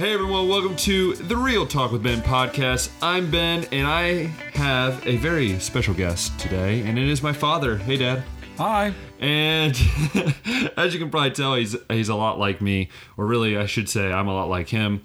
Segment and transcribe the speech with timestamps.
[0.00, 2.90] Hey everyone, welcome to the Real Talk with Ben podcast.
[3.02, 7.76] I'm Ben, and I have a very special guest today, and it is my father.
[7.76, 8.22] Hey, Dad.
[8.56, 8.94] Hi.
[9.18, 9.78] And
[10.78, 13.90] as you can probably tell, he's he's a lot like me, or really, I should
[13.90, 15.02] say, I'm a lot like him.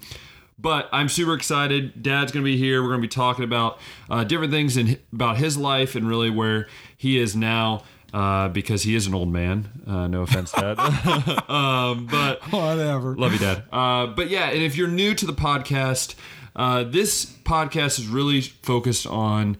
[0.58, 2.02] But I'm super excited.
[2.02, 2.82] Dad's gonna be here.
[2.82, 3.78] We're gonna be talking about
[4.08, 7.82] uh, different things in about his life and really where he is now.
[8.16, 9.68] Uh, because he is an old man.
[9.86, 10.78] Uh, no offense, Dad.
[11.50, 13.14] um, but Whatever.
[13.14, 13.64] Love you, Dad.
[13.70, 16.14] Uh, but yeah, and if you're new to the podcast,
[16.56, 19.58] uh, this podcast is really focused on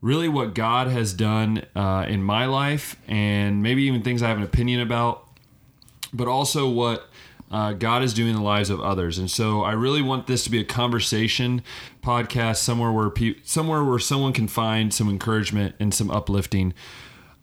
[0.00, 4.38] really what God has done uh, in my life and maybe even things I have
[4.38, 5.24] an opinion about,
[6.12, 7.08] but also what
[7.52, 9.16] uh, God is doing in the lives of others.
[9.16, 11.62] And so I really want this to be a conversation
[12.02, 16.74] podcast, somewhere where pe- somewhere where someone can find some encouragement and some uplifting.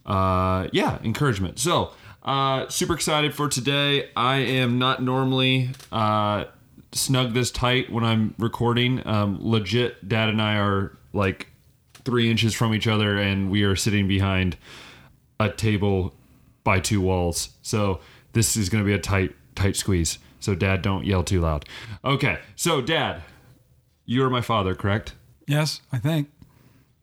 [0.05, 1.59] Uh, yeah, encouragement.
[1.59, 1.91] So
[2.23, 4.09] uh, super excited for today.
[4.15, 6.45] I am not normally uh,
[6.91, 9.05] snug this tight when I'm recording.
[9.07, 11.47] Um, legit, Dad and I are like
[12.05, 14.57] three inches from each other, and we are sitting behind
[15.39, 16.13] a table
[16.63, 17.49] by two walls.
[17.61, 17.99] So
[18.33, 20.19] this is going to be a tight, tight squeeze.
[20.39, 21.65] So, Dad, don't yell too loud.
[22.03, 22.39] Okay.
[22.57, 23.21] So, Dad,
[24.05, 25.13] you are my father, correct?
[25.47, 26.29] Yes, I think.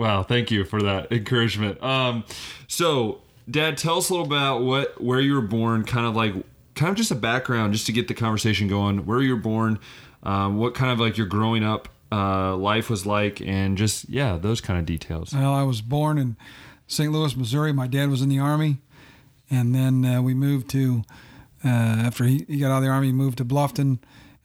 [0.00, 1.82] Wow, thank you for that encouragement.
[1.82, 2.24] Um,
[2.66, 3.20] so,
[3.50, 6.32] Dad, tell us a little about what where you were born, kind of like
[6.74, 9.04] kind of just a background, just to get the conversation going.
[9.04, 9.78] Where you were born,
[10.22, 14.38] um, what kind of like your growing up uh, life was like, and just yeah,
[14.38, 15.34] those kind of details.
[15.34, 16.38] Well, I was born in
[16.86, 17.12] St.
[17.12, 17.70] Louis, Missouri.
[17.70, 18.78] My dad was in the Army.
[19.50, 21.02] And then uh, we moved to,
[21.62, 23.98] uh, after he, he got out of the Army, he moved to Bluffton.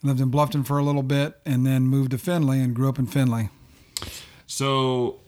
[0.03, 2.99] Lived in Bluffton for a little bit and then moved to Findlay and grew up
[2.99, 3.49] in Findlay.
[4.45, 5.19] So,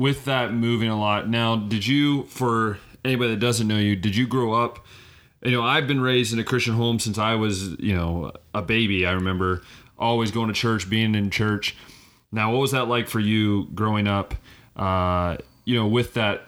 [0.00, 4.16] with that moving a lot, now did you, for anybody that doesn't know you, did
[4.16, 4.86] you grow up?
[5.42, 8.62] You know, I've been raised in a Christian home since I was, you know, a
[8.62, 9.04] baby.
[9.04, 9.60] I remember
[9.98, 11.76] always going to church, being in church.
[12.32, 14.34] Now, what was that like for you growing up?
[14.74, 16.46] Uh, you know, with that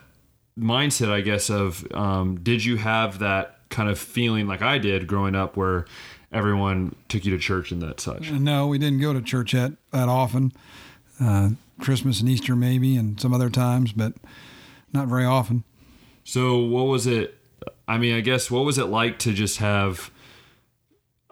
[0.58, 5.06] mindset, I guess of um, did you have that kind of feeling like I did
[5.06, 5.84] growing up, where
[6.32, 8.30] everyone took you to church and that such?
[8.30, 10.52] No, we didn't go to church that, that often.
[11.20, 11.50] Uh,
[11.82, 14.14] Christmas and Easter, maybe, and some other times, but
[14.92, 15.64] not very often.
[16.24, 17.38] So, what was it?
[17.86, 20.10] I mean, I guess what was it like to just have?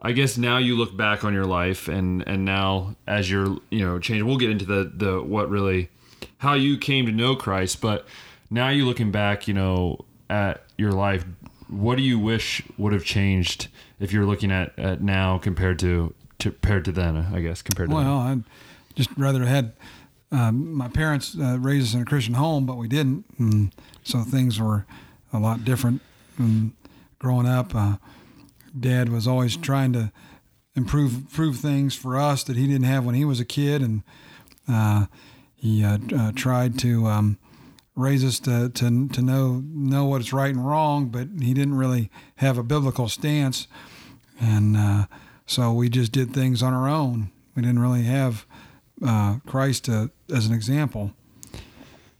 [0.02, 3.84] I guess now you look back on your life, and and now as you're you
[3.84, 5.90] know change, we'll get into the the what really
[6.38, 8.06] how you came to know Christ, but
[8.50, 11.24] now you're looking back, you know, at your life,
[11.68, 13.68] what do you wish would have changed
[14.00, 17.16] if you're looking at, at now compared to, to compared to then?
[17.16, 18.44] I guess compared to Well, I'd
[18.94, 19.72] just rather had
[20.32, 23.74] um, my parents uh, raised us in a Christian home, but we didn't, and
[24.04, 24.86] so things were
[25.32, 26.02] a lot different.
[26.38, 26.72] And
[27.18, 27.96] growing up, uh,
[28.78, 30.12] Dad was always trying to
[30.76, 34.02] improve improve things for us that he didn't have when he was a kid, and
[34.68, 35.06] uh,
[35.56, 37.38] he uh, uh, tried to um,
[37.96, 42.08] raise us to, to to know know what's right and wrong, but he didn't really
[42.36, 43.66] have a biblical stance,
[44.40, 45.06] and uh,
[45.44, 47.32] so we just did things on our own.
[47.56, 48.46] We didn't really have
[49.04, 51.12] uh, Christ uh, as an example.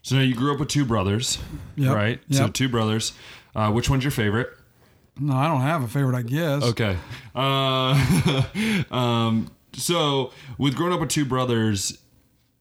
[0.01, 1.37] So now you grew up with two brothers,
[1.75, 2.19] Yep, right?
[2.31, 3.13] So two brothers.
[3.55, 4.49] Uh, which one's your favorite?
[5.19, 6.15] No, I don't have a favorite.
[6.15, 6.63] I guess.
[6.63, 6.97] Okay.
[7.35, 8.43] Uh,
[8.91, 11.97] um, so with growing up with two brothers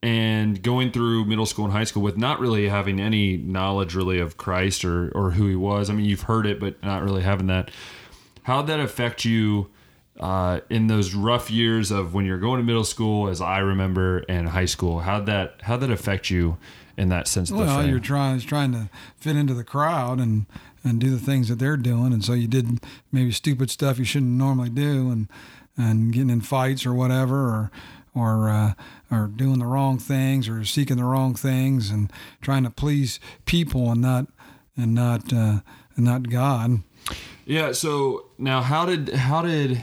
[0.02, 4.18] and going through middle school and high school with not really having any knowledge really
[4.18, 5.90] of Christ or, or who he was.
[5.90, 7.70] I mean, you've heard it, but not really having that.
[8.44, 9.70] How'd that affect you
[10.20, 14.18] uh, in those rough years of when you're going to middle school, as I remember,
[14.28, 15.00] and high school?
[15.00, 16.58] How'd that how'd that affect you
[16.96, 17.50] in that sense?
[17.50, 20.44] Well, you're trying trying to fit into the crowd and
[20.84, 24.04] and do the things that they're doing, and so you did maybe stupid stuff you
[24.04, 25.26] shouldn't normally do, and
[25.76, 27.70] and getting in fights or whatever, or
[28.14, 28.74] or uh,
[29.10, 33.90] or doing the wrong things or seeking the wrong things and trying to please people
[33.90, 34.26] and not
[34.76, 35.60] and not uh,
[35.96, 36.82] and not God.
[37.46, 37.72] Yeah.
[37.72, 39.82] So now, how did how did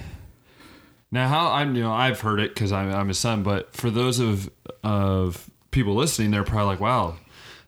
[1.12, 3.90] now how I'm you know I've heard it because I'm I'm a son, but for
[3.90, 4.50] those of
[4.84, 7.16] of people listening, they're probably like, wow,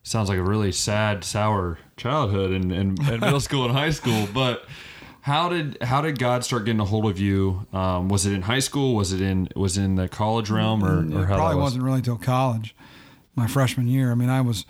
[0.04, 4.28] sounds like a really sad, sour childhood in, in, in middle school and high school.
[4.34, 4.66] But
[5.22, 7.68] how did how did God start getting a hold of you?
[7.74, 8.96] Um, was it in high school?
[8.96, 11.64] Was it in was it in the college realm or, or probably was?
[11.64, 12.76] wasn't really till college,
[13.36, 14.12] my freshman year.
[14.12, 14.66] I mean, I was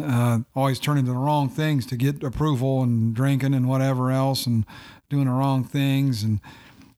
[0.00, 4.46] uh, always turning to the wrong things to get approval and drinking and whatever else
[4.46, 4.64] and
[5.10, 6.40] doing the wrong things and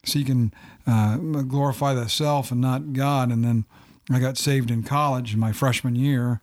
[0.05, 0.53] seeking
[0.87, 3.31] uh, glorify the self and not God.
[3.31, 3.65] And then
[4.11, 6.41] I got saved in college in my freshman year,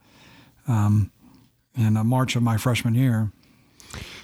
[0.67, 1.11] um,
[1.75, 3.31] in uh, March of my freshman year.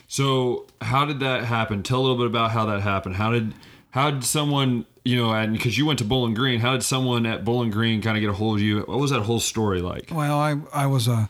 [0.07, 1.83] So how did that happen?
[1.83, 3.15] Tell a little bit about how that happened.
[3.15, 3.53] How did
[3.91, 7.25] how did someone you know, and because you went to Bowling Green, how did someone
[7.25, 8.81] at Bowling Green kind of get a hold of you?
[8.81, 10.09] What was that whole story like?
[10.11, 11.29] Well, I I was a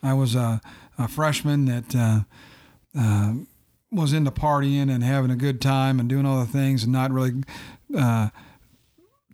[0.00, 0.60] I was a,
[0.96, 2.20] a freshman that uh,
[2.96, 3.34] uh,
[3.90, 7.10] was into partying and having a good time and doing all the things and not
[7.10, 7.42] really
[7.94, 8.30] uh,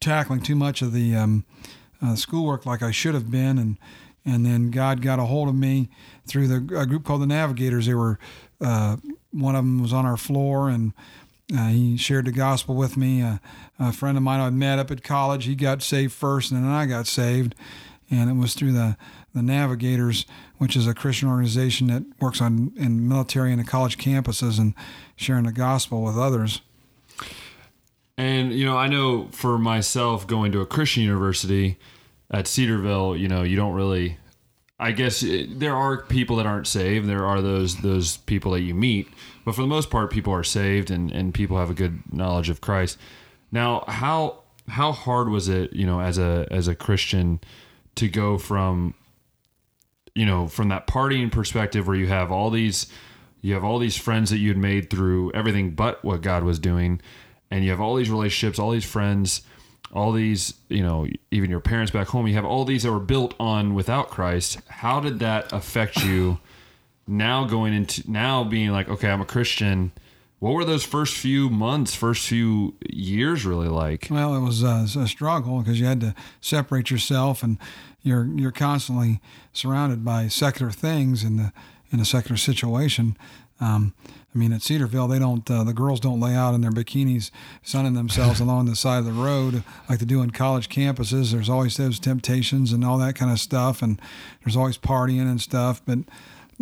[0.01, 1.45] tackling too much of the um,
[2.03, 3.59] uh, schoolwork like I should have been.
[3.59, 3.79] And
[4.25, 5.89] and then God got a hold of me
[6.27, 7.87] through the a group called the Navigators.
[7.87, 8.19] They were
[8.61, 8.97] uh,
[9.31, 10.93] one of them was on our floor and.
[11.55, 13.21] Uh, he shared the gospel with me.
[13.21, 16.71] a friend of mine I met up at college, he got saved first, and then
[16.71, 17.55] I got saved.
[18.11, 18.97] And it was through the
[19.35, 20.27] the Navigators,
[20.59, 24.75] which is a Christian organization that works on in military and the college campuses and
[25.17, 26.61] sharing the gospel with others.
[28.17, 31.79] And you know, I know for myself going to a Christian university
[32.31, 34.19] at Cedarville, you know, you don't really
[34.83, 37.09] I guess it, there are people that aren't saved.
[37.09, 39.09] There are those those people that you meet,
[39.45, 42.51] but for the most part, people are saved and, and people have a good knowledge
[42.51, 42.99] of Christ.
[43.53, 47.41] Now, how how hard was it, you know, as a as a Christian,
[47.95, 48.95] to go from,
[50.17, 52.89] you know, from that partying perspective where you have all these,
[53.41, 57.01] you have all these friends that you'd made through everything but what God was doing,
[57.53, 59.43] and you have all these relationships, all these friends,
[59.93, 62.27] all these, you know, even your parents back home.
[62.27, 64.59] You have all these that were built on without Christ.
[64.69, 66.39] How did that affect you?
[67.07, 69.93] now going into now being like, okay, I'm a Christian.
[70.39, 74.09] What were those first few months, first few years really like?
[74.11, 77.59] Well, it was uh, a struggle because you had to separate yourself, and
[78.03, 79.21] you're you're constantly
[79.53, 81.53] surrounded by secular things in the
[81.93, 83.17] in a secular situation.
[83.61, 83.95] Um,
[84.35, 87.31] I mean, at Cedarville, they don't uh, the girls don't lay out in their bikinis,
[87.63, 91.33] sunning themselves along the side of the road like they do in college campuses.
[91.33, 94.01] There's always those temptations and all that kind of stuff, and
[94.43, 95.83] there's always partying and stuff.
[95.85, 95.99] But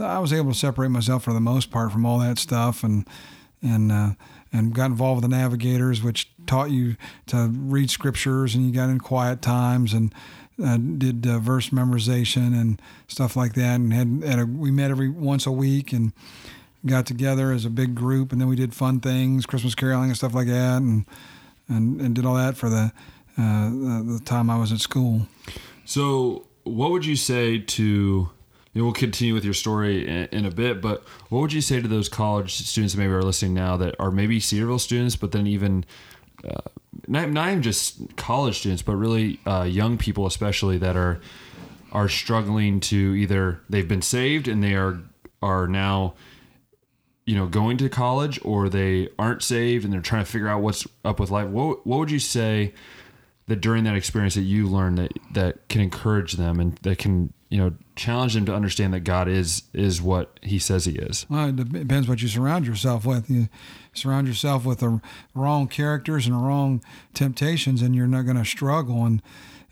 [0.01, 3.07] I was able to separate myself for the most part from all that stuff, and
[3.63, 4.11] and uh,
[4.53, 6.97] and got involved with the navigators, which taught you
[7.27, 10.13] to read scriptures, and you got in quiet times and
[10.63, 14.91] uh, did uh, verse memorization and stuff like that, and had, had a, we met
[14.91, 16.13] every once a week and
[16.87, 20.17] got together as a big group, and then we did fun things, Christmas caroling and
[20.17, 21.05] stuff like that, and
[21.69, 22.93] and, and did all that for the,
[23.39, 25.27] uh, the the time I was at school.
[25.85, 28.31] So, what would you say to
[28.75, 32.09] we'll continue with your story in, a bit, but what would you say to those
[32.09, 35.85] college students that maybe are listening now that are maybe Cedarville students, but then even
[36.49, 36.61] uh,
[37.09, 41.21] not, not even just college students, but really uh, young people, especially that are
[41.93, 45.01] are struggling to either they've been saved and they are
[45.43, 46.15] are now
[47.27, 50.63] you know going to college, or they aren't saved and they're trying to figure out
[50.63, 51.49] what's up with life.
[51.49, 52.73] What what would you say?
[53.51, 57.33] that during that experience that you learned that that can encourage them and that can
[57.49, 61.27] you know challenge them to understand that God is is what He says He is.
[61.29, 63.29] Well, it depends what you surround yourself with.
[63.29, 63.49] You
[63.93, 65.01] surround yourself with the
[65.35, 66.81] wrong characters and the wrong
[67.13, 69.05] temptations, and you're not going to struggle.
[69.05, 69.21] And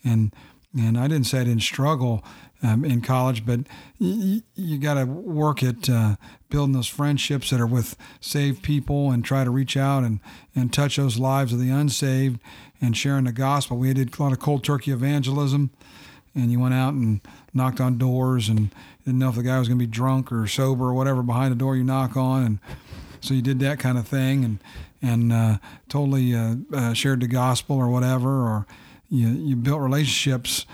[0.03, 0.35] and
[0.78, 2.25] and I didn't say I didn't struggle
[2.62, 3.60] um, in college, but
[3.98, 6.16] you, you got to work at uh,
[6.50, 10.20] building those friendships that are with saved people and try to reach out and,
[10.54, 12.40] and touch those lives of the unsaved
[12.80, 13.76] and sharing the gospel.
[13.76, 15.70] We did a lot of cold turkey evangelism,
[16.34, 17.20] and you went out and
[17.52, 18.70] knocked on doors and
[19.04, 21.52] didn't know if the guy was going to be drunk or sober or whatever behind
[21.52, 22.58] the door you knock on, and
[23.20, 24.58] so you did that kind of thing and
[25.00, 25.58] and uh,
[25.88, 28.66] totally uh, uh, shared the gospel or whatever, or
[29.08, 30.66] you you built relationships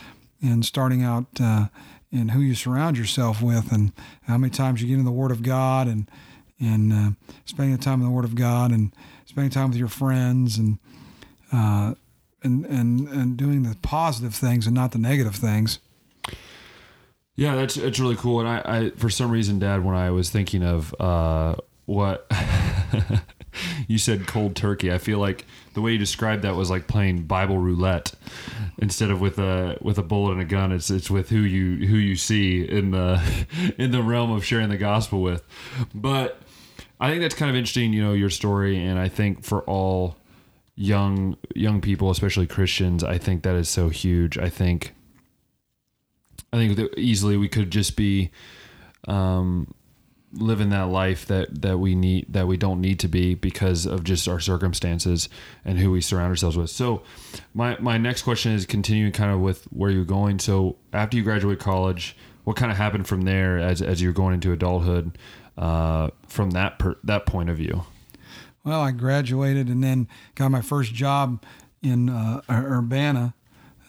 [0.42, 1.66] and starting out uh,
[2.12, 3.92] who you surround yourself with and
[4.26, 6.08] how many times you get in the Word of God and
[6.60, 7.10] and uh,
[7.44, 8.94] spending time in the Word of God and
[9.24, 10.78] spending time with your friends and
[11.52, 11.94] uh,
[12.42, 15.78] and and and doing the positive things and not the negative things.
[17.36, 18.40] Yeah, that's it's really cool.
[18.40, 21.56] And I, I for some reason, Dad, when I was thinking of uh,
[21.86, 22.30] what
[23.88, 27.24] you said, cold turkey, I feel like the way you described that was like playing
[27.24, 28.14] Bible roulette
[28.78, 30.72] instead of with a with a bullet and a gun.
[30.72, 33.20] It's it's with who you who you see in the
[33.78, 35.42] in the realm of sharing the gospel with.
[35.94, 36.40] But
[37.00, 40.16] I think that's kind of interesting, you know, your story, and I think for all
[40.76, 44.38] young young people, especially Christians, I think that is so huge.
[44.38, 44.94] I think
[46.52, 48.30] I think that easily we could just be
[49.08, 49.74] um,
[50.36, 54.04] living that life that that we need that we don't need to be because of
[54.04, 55.28] just our circumstances
[55.64, 56.70] and who we surround ourselves with.
[56.70, 57.02] So
[57.54, 60.38] my my next question is continuing kind of with where you're going.
[60.38, 64.34] So after you graduate college, what kind of happened from there as as you're going
[64.34, 65.16] into adulthood
[65.56, 67.84] uh, from that per, that point of view?
[68.64, 71.44] Well, I graduated and then got my first job
[71.82, 73.34] in uh, Urbana,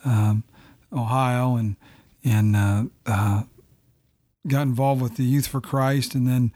[0.04, 0.44] um,
[0.92, 1.78] Ohio, and
[2.24, 3.44] and uh, uh,
[4.48, 6.16] got involved with the Youth for Christ.
[6.16, 6.52] And then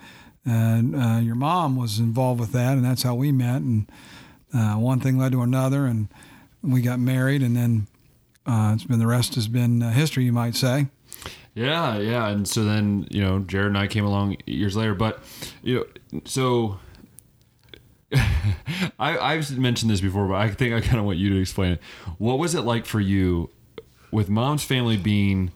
[0.47, 3.61] uh, your mom was involved with that, and that's how we met.
[3.61, 3.91] And
[4.53, 6.07] uh, one thing led to another, and
[6.61, 7.87] we got married, and then
[8.45, 10.87] uh, it's been the rest has been uh, history, you might say.
[11.53, 15.21] Yeah, yeah, and so then you know Jared and I came along years later, but
[15.61, 16.79] you know, so
[18.13, 21.73] I I've mentioned this before, but I think I kind of want you to explain
[21.73, 21.81] it.
[22.17, 23.49] What was it like for you
[24.11, 25.51] with mom's family being?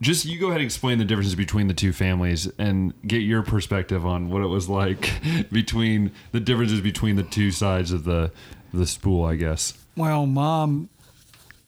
[0.00, 3.42] Just you go ahead and explain the differences between the two families and get your
[3.42, 5.10] perspective on what it was like
[5.52, 8.30] between the differences between the two sides of the
[8.72, 9.74] the spool, I guess.
[9.96, 10.88] Well, mom,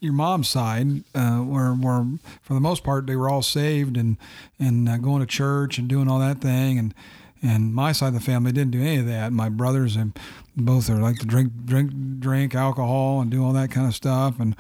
[0.01, 2.07] your mom's side, uh, were, were
[2.41, 4.17] for the most part they were all saved and
[4.59, 6.95] and uh, going to church and doing all that thing, and
[7.43, 9.33] and my side of the family didn't do any of that.
[9.33, 10.19] My brothers and
[10.57, 14.41] both are like to drink drink drink alcohol and do all that kind of stuff,
[14.41, 14.57] and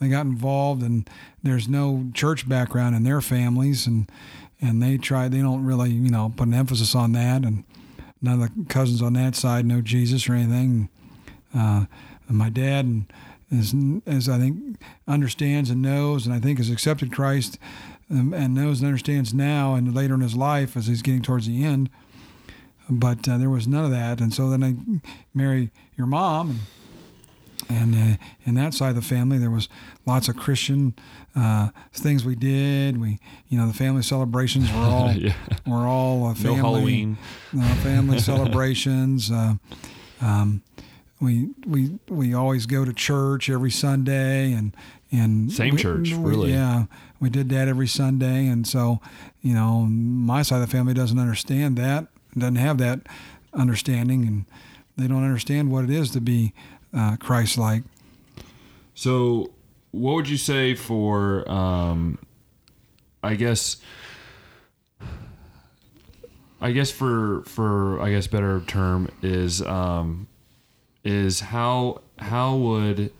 [0.00, 1.08] they got involved and
[1.42, 4.10] there's no church background in their families and
[4.60, 7.64] and they try they don't really you know put an emphasis on that and
[8.22, 10.88] none of the cousins on that side know Jesus or anything.
[11.54, 11.86] Uh,
[12.28, 13.12] and my dad and
[13.50, 13.74] as,
[14.06, 14.78] as I think
[15.08, 17.58] understands and knows and I think has accepted Christ
[18.10, 21.46] um, and knows and understands now and later in his life as he's getting towards
[21.46, 21.90] the end.
[22.88, 24.74] But uh, there was none of that, and so then I
[25.32, 26.58] marry your mom and
[27.70, 29.68] and uh, in that side of the family there was
[30.06, 30.94] lots of christian
[31.36, 35.34] uh, things we did we you know the family celebrations were all Yeah.
[35.66, 37.18] were all uh, family No Halloween.
[37.58, 39.54] uh, family celebrations uh,
[40.20, 40.62] um,
[41.20, 44.74] we we we always go to church every sunday and
[45.12, 46.50] and Same we- church, we- really.
[46.52, 46.84] yeah
[47.20, 49.00] we did that every sunday and so
[49.42, 53.00] you know my side of the family doesn't understand that doesn't have that
[53.52, 54.44] understanding and
[54.96, 56.52] they don't understand what it is to be
[56.94, 57.82] uh, Christ-like.
[58.94, 59.52] So,
[59.92, 62.18] what would you say for, um,
[63.22, 63.78] I guess,
[66.60, 70.28] I guess for for I guess better term is um,
[71.04, 73.12] is how how would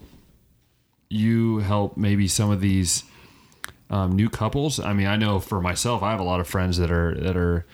[1.08, 3.04] you help maybe some of these
[3.88, 4.78] um, new couples?
[4.78, 7.36] I mean, I know for myself, I have a lot of friends that are that
[7.36, 7.64] are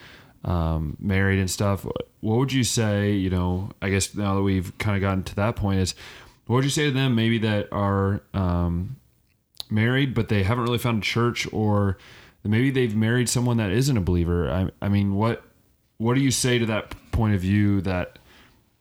[0.47, 1.85] um, married and stuff.
[2.21, 3.11] What would you say?
[3.11, 5.93] You know, I guess now that we've kind of gotten to that point, is
[6.47, 7.13] what would you say to them?
[7.13, 8.95] Maybe that are um,
[9.69, 11.97] married, but they haven't really found a church, or
[12.43, 14.49] maybe they've married someone that isn't a believer.
[14.49, 15.43] I, I mean, what
[15.97, 17.81] what do you say to that point of view?
[17.81, 18.17] That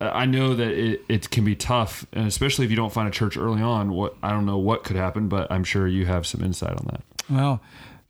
[0.00, 3.12] I know that it, it can be tough, and especially if you don't find a
[3.12, 3.90] church early on.
[3.92, 6.87] What I don't know what could happen, but I'm sure you have some insight on
[6.92, 7.02] that.
[7.28, 7.61] Well,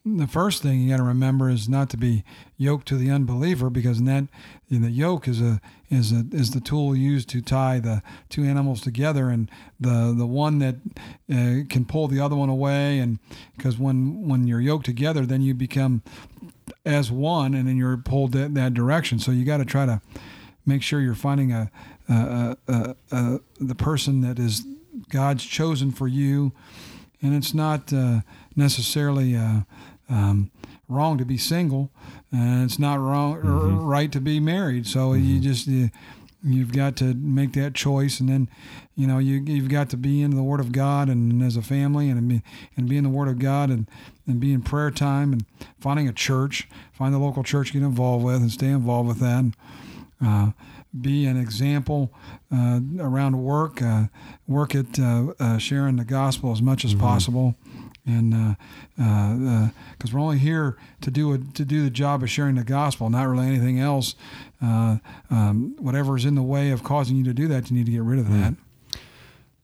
[0.06, 2.22] the first thing you got to remember is not to be
[2.56, 4.24] yoked to the unbeliever, because that
[4.70, 5.60] the yoke is a
[5.90, 10.26] is a is the tool used to tie the two animals together, and the the
[10.26, 10.76] one that
[11.28, 13.18] uh, can pull the other one away, and
[13.56, 16.02] because when when you're yoked together, then you become
[16.84, 19.18] as one, and then you're pulled that, that direction.
[19.18, 20.00] So you got to try to
[20.64, 21.70] make sure you're finding a,
[22.08, 24.64] a, a, a, a the person that is
[25.08, 26.52] God's chosen for you,
[27.20, 28.20] and it's not uh,
[28.54, 29.60] necessarily uh,
[30.08, 30.50] um,
[30.88, 31.90] wrong to be single,
[32.32, 34.86] and it's not wrong or right to be married.
[34.86, 35.90] So you just you,
[36.42, 38.48] you've got to make that choice, and then
[38.94, 41.62] you know you you've got to be in the Word of God and, as a
[41.62, 42.42] family, and be
[42.76, 43.88] and be in the Word of God, and
[44.26, 45.44] and be in prayer time, and
[45.80, 49.52] finding a church, find the local church, get involved with, and stay involved with that.
[50.24, 50.50] Uh,
[50.98, 52.10] be an example
[52.52, 53.82] uh, around work.
[53.82, 54.04] Uh,
[54.46, 57.54] work at uh, uh, sharing the gospel as much as possible,
[58.06, 58.56] and
[59.98, 63.10] because we're only here to do a, to do the job of sharing the gospel,
[63.10, 64.14] not really anything else.
[64.62, 64.98] Uh,
[65.30, 67.92] um, whatever is in the way of causing you to do that, you need to
[67.92, 68.54] get rid of that.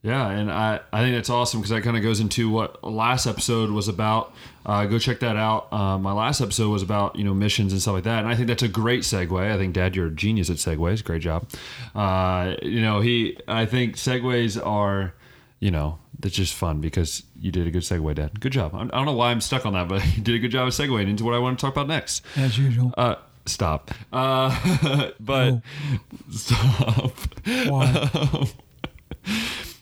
[0.03, 3.25] Yeah, and I, I think that's awesome because that kind of goes into what last
[3.25, 4.35] episode was about.
[4.65, 5.71] Uh, go check that out.
[5.71, 8.35] Uh, my last episode was about you know missions and stuff like that, and I
[8.35, 9.39] think that's a great segue.
[9.39, 11.01] I think Dad, you're a genius at segues.
[11.05, 11.47] Great job.
[11.95, 13.37] Uh, you know, he.
[13.47, 15.13] I think segues are,
[15.61, 18.39] you know, that's just fun because you did a good segue, Dad.
[18.39, 18.73] Good job.
[18.73, 20.73] I'm, don't know why I'm stuck on that, but you did a good job of
[20.73, 22.23] segueing into what I want to talk about next.
[22.37, 22.93] As usual.
[22.97, 23.15] Uh,
[23.45, 23.91] stop.
[24.11, 25.61] Uh, but
[26.31, 27.13] stop.
[27.67, 28.09] Why?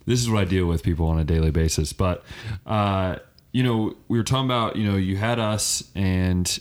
[0.06, 1.94] this is what I deal with people on a daily basis.
[1.94, 2.24] But
[2.66, 3.18] uh,
[3.52, 6.60] you know, we were talking about you know you had us, and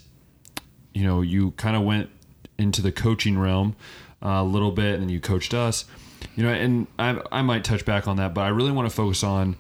[0.92, 2.10] you know you kind of went
[2.58, 3.76] into the coaching realm
[4.22, 5.86] uh, a little bit, and then you coached us.
[6.36, 8.94] You know, and I, I might touch back on that, but I really want to
[8.94, 9.56] focus on,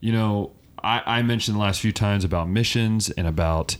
[0.00, 3.76] you know, I, I mentioned the last few times about missions and about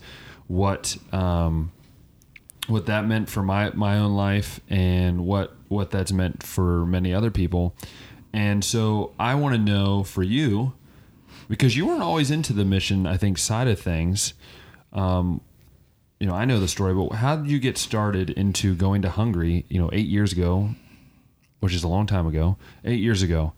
[0.47, 1.73] what um,
[2.69, 7.13] what that meant for my my own life and what what that's meant for many
[7.13, 7.75] other people.
[8.33, 10.75] And so I want to know for you
[11.49, 14.35] because you weren't always into the mission I think side of things.
[14.93, 15.41] Um,
[16.21, 19.11] you know, I know the story, but how did you get started into going to
[19.11, 20.71] Hungary, you know, 8 years ago,
[21.63, 23.53] which is a long time ago, 8 years ago.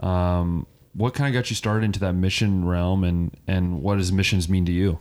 [0.00, 4.10] Um, what kind of got you started into that mission realm, and and what does
[4.10, 4.98] missions mean to you?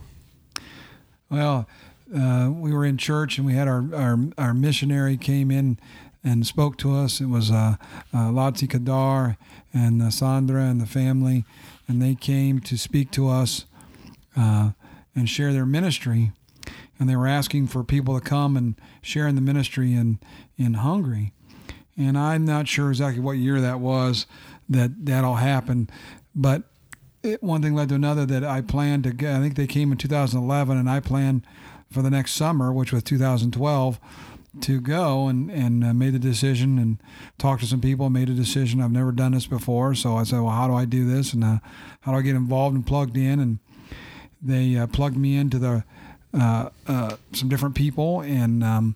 [1.32, 1.68] Well,
[2.16, 5.80] uh, we were in church and we had our, our, our missionary came in
[6.24, 7.20] and spoke to us.
[7.20, 7.78] It was uh,
[8.14, 9.38] uh, Lati Kadar
[9.74, 11.44] and uh, Sandra and the family,
[11.88, 13.66] and they came to speak to us
[14.38, 14.74] uh,
[15.16, 16.32] and share their ministry.
[17.00, 20.20] And they were asking for people to come and share in the ministry in,
[20.56, 21.34] in Hungary.
[21.98, 24.26] And I'm not sure exactly what year that was
[24.70, 25.92] that that all happened,
[26.34, 26.64] but
[27.22, 29.36] it, one thing led to another that I planned to go.
[29.36, 31.46] I think they came in 2011, and I planned
[31.92, 34.00] for the next summer, which was 2012,
[34.62, 36.98] to go and and uh, made the decision and
[37.38, 38.82] talked to some people, made a decision.
[38.82, 41.44] I've never done this before, so I said, well, how do I do this, and
[41.44, 41.60] uh,
[42.02, 43.40] how do I get involved and plugged in?
[43.40, 43.60] And
[44.42, 45.84] they uh, plugged me into the
[46.34, 48.96] uh, uh, some different people, and um,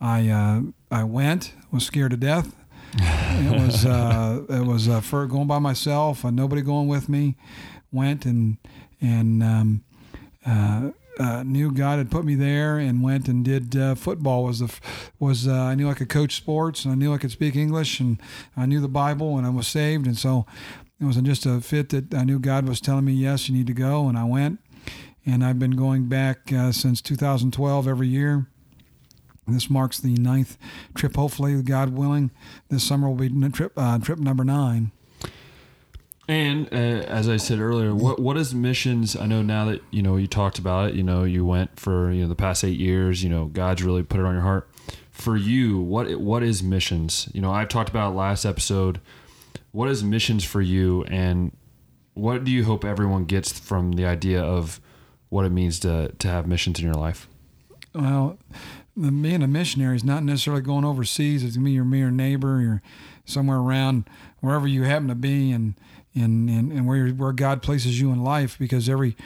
[0.00, 0.60] I uh,
[0.92, 2.54] I went, was scared to death.
[2.94, 3.84] it was
[4.50, 7.36] it was for going by myself, and nobody going with me.
[7.90, 8.58] Went and
[9.00, 9.84] and um,
[11.18, 14.44] uh, knew God had put me there and went and did uh, football.
[14.44, 14.72] Was the
[15.18, 18.00] was uh, I knew I could coach sports and I knew I could speak English
[18.00, 18.18] and
[18.56, 20.46] I knew the Bible and I was saved and so
[21.00, 23.66] it wasn't just a fit that I knew God was telling me yes you need
[23.66, 24.60] to go and I went
[25.26, 28.46] and I've been going back uh, since 2012 every year.
[29.46, 30.56] This marks the ninth
[30.94, 31.16] trip.
[31.16, 32.30] Hopefully, God willing,
[32.68, 34.92] this summer will be trip uh, trip number nine.
[36.28, 39.16] And uh, as I said earlier, what what is missions?
[39.16, 40.94] I know now that you know you talked about it.
[40.94, 43.24] You know, you went for you know the past eight years.
[43.24, 44.68] You know, God's really put it on your heart.
[45.10, 47.28] For you, what what is missions?
[47.34, 49.00] You know, I've talked about last episode.
[49.72, 51.56] What is missions for you, and
[52.14, 54.80] what do you hope everyone gets from the idea of
[55.28, 57.26] what it means to to have missions in your life?
[57.94, 58.38] Well,
[58.96, 61.42] being a missionary is not necessarily going overseas.
[61.44, 62.82] It's me or me or neighbor or
[63.24, 64.04] somewhere around
[64.40, 65.74] wherever you happen to be, and
[66.14, 69.16] and, and, and where, where God places you in life because every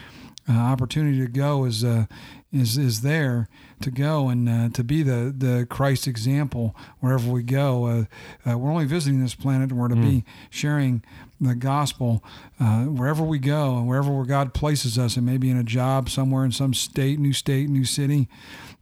[0.48, 2.06] uh, opportunity to go is, uh,
[2.52, 3.48] is, is there
[3.80, 7.86] to go and uh, to be the, the Christ example wherever we go.
[7.86, 8.04] Uh,
[8.48, 10.02] uh, we're only visiting this planet and we're to mm.
[10.02, 11.02] be sharing
[11.40, 12.22] the gospel
[12.60, 15.16] uh, wherever we go and wherever where God places us.
[15.16, 18.28] It may be in a job somewhere in some state, new state, new city,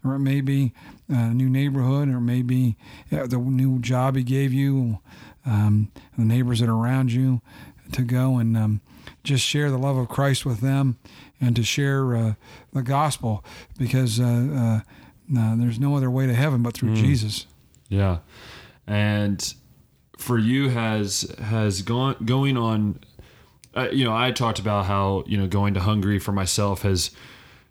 [0.04, 0.72] or it may be
[1.08, 2.76] a new neighborhood, or it may be
[3.10, 5.00] the new job He gave you,
[5.46, 7.40] um, the neighbors that are around you
[7.92, 8.80] to go and um,
[9.22, 10.98] just share the love of Christ with them
[11.40, 12.34] and to share uh,
[12.72, 13.44] the gospel
[13.78, 14.80] because uh,
[15.36, 16.96] uh, there's no other way to heaven but through mm.
[16.96, 17.46] Jesus.
[17.88, 18.18] Yeah,
[18.86, 19.54] and
[20.18, 23.00] for you has has gone going on.
[23.74, 27.10] Uh, you know, I talked about how you know going to Hungary for myself has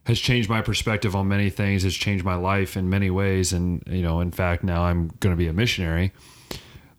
[0.06, 1.84] has changed my perspective on many things.
[1.84, 5.34] Has changed my life in many ways, and you know, in fact, now I'm going
[5.34, 6.12] to be a missionary.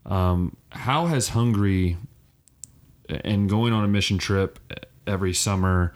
[0.05, 1.97] Um, how has Hungary
[3.09, 4.59] and going on a mission trip
[5.07, 5.93] every summer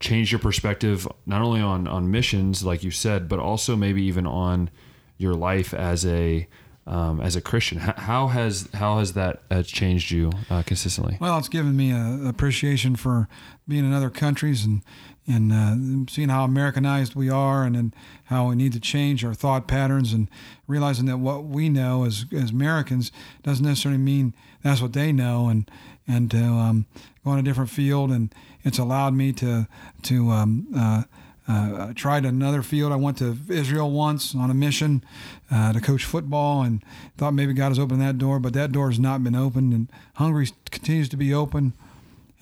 [0.00, 4.26] change your perspective not only on on missions like you said but also maybe even
[4.26, 4.70] on
[5.16, 6.46] your life as a
[6.86, 11.38] um, as a Christian how has how has that uh, changed you uh, consistently well
[11.38, 13.28] it's given me an appreciation for
[13.66, 14.82] being in other countries and
[15.26, 17.94] and uh, seeing how Americanized we are and, and
[18.26, 20.28] how we need to change our thought patterns and
[20.66, 23.10] realizing that what we know as as Americans
[23.42, 25.70] doesn't necessarily mean that's what they know and
[26.08, 26.86] and to um,
[27.24, 28.10] go on a different field.
[28.10, 29.66] And it's allowed me to
[30.02, 31.02] to um, uh,
[31.48, 32.92] uh, tried another field.
[32.92, 35.04] I went to Israel once on a mission
[35.50, 36.82] uh, to coach football, and
[37.16, 39.72] thought maybe God has opened that door, but that door has not been opened.
[39.72, 41.72] And Hungary continues to be open.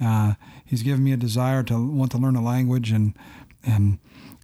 [0.01, 3.15] Uh, he's given me a desire to want to learn a language, and
[3.65, 3.99] and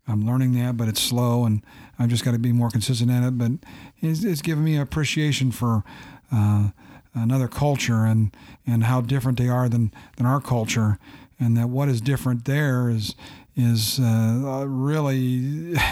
[0.06, 1.62] I'm learning that, but it's slow, and
[1.98, 3.38] I've just got to be more consistent at it.
[3.38, 3.52] But
[4.00, 5.84] it's, it's given me appreciation for
[6.32, 6.70] uh,
[7.14, 8.34] another culture and
[8.66, 10.98] and how different they are than than our culture,
[11.38, 13.14] and that what is different there is
[13.62, 15.76] is uh, really.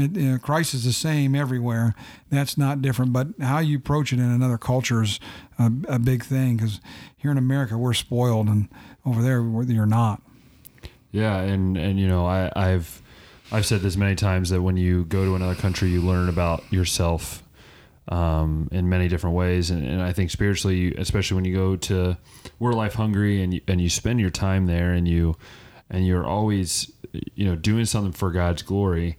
[0.00, 1.92] It, you know, Christ is the same everywhere.
[2.30, 5.18] That's not different, but how you approach it in another culture is
[5.58, 6.56] a, a big thing.
[6.56, 6.80] Because
[7.16, 8.68] here in America, we're spoiled, and
[9.04, 10.22] over there, you're not.
[11.10, 13.02] Yeah, and and you know, I, I've
[13.50, 16.62] I've said this many times that when you go to another country, you learn about
[16.72, 17.42] yourself
[18.08, 19.70] um, in many different ways.
[19.70, 22.16] And, and, I think spiritually, especially when you go to
[22.58, 25.36] we're Life Hungary and you, and you spend your time there and you
[25.90, 29.16] and you're always you know doing something for God's glory.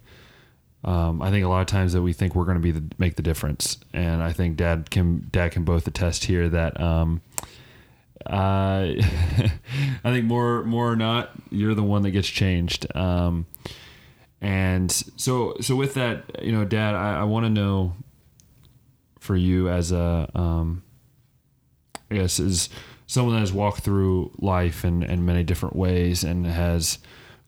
[0.82, 2.82] Um, I think a lot of times that we think we're going to be the,
[2.96, 6.80] make the difference, and I think Dad can Dad can both attest here that.
[6.80, 7.22] Um,
[8.26, 9.50] uh, I
[10.04, 12.86] think more more or not, you're the one that gets changed.
[12.94, 13.46] Um,
[14.40, 17.94] and so so with that, you know, Dad, I, I want to know
[19.18, 20.82] for you as a um,
[22.10, 22.68] I guess is
[23.10, 27.00] someone that has walked through life in, in many different ways and has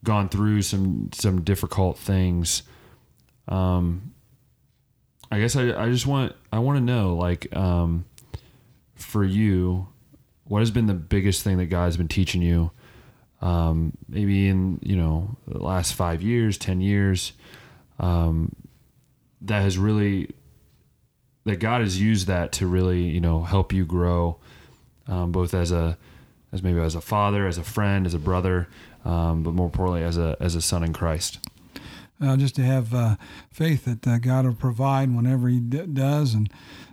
[0.03, 2.64] gone through some some difficult things.
[3.46, 4.12] Um,
[5.31, 8.07] I guess I, I just want I want to know like um,
[8.96, 9.87] for you,
[10.42, 12.72] what has been the biggest thing that God's been teaching you?
[13.40, 17.35] Um, maybe in you know the last five years, ten years,
[18.01, 18.53] um,
[19.42, 20.35] that has really
[21.44, 24.40] that God has used that to really you know help you grow,
[25.06, 25.96] um, both as a
[26.52, 28.68] as maybe as a father, as a friend, as a brother,
[29.04, 31.38] um, but more importantly as a as a son in Christ.
[32.20, 33.16] Uh, just to have uh,
[33.50, 36.52] faith that uh, God will provide whenever He d- does, and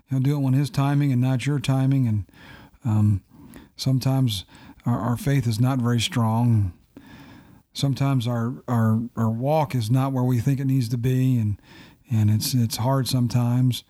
[0.09, 2.07] He'll do it when His timing and not your timing.
[2.07, 2.25] And
[2.83, 3.21] um,
[3.75, 4.45] sometimes
[4.87, 6.73] our, our, faith is not very strong.
[7.73, 11.61] Sometimes our, our our walk is not where we think it needs to be, and
[12.09, 13.83] and it's it's hard sometimes.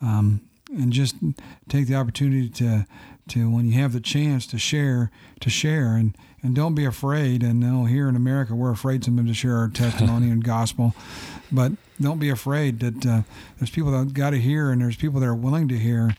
[0.00, 0.40] Um,
[0.72, 1.16] and just
[1.68, 2.86] take the opportunity to
[3.30, 5.94] to when you have the chance to share to share.
[5.94, 7.42] And and don't be afraid.
[7.42, 10.94] And you know here in america we're afraid sometimes to share our testimony and gospel.
[11.52, 13.22] But don't be afraid that uh,
[13.58, 16.14] there's people that got to hear and there's people that are willing to hear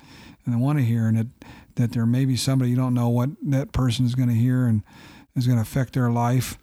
[0.45, 1.27] and want to hear and that
[1.75, 4.65] that there may be somebody you don't know what that person is going to hear
[4.65, 4.83] and
[5.35, 6.57] is going to affect their life.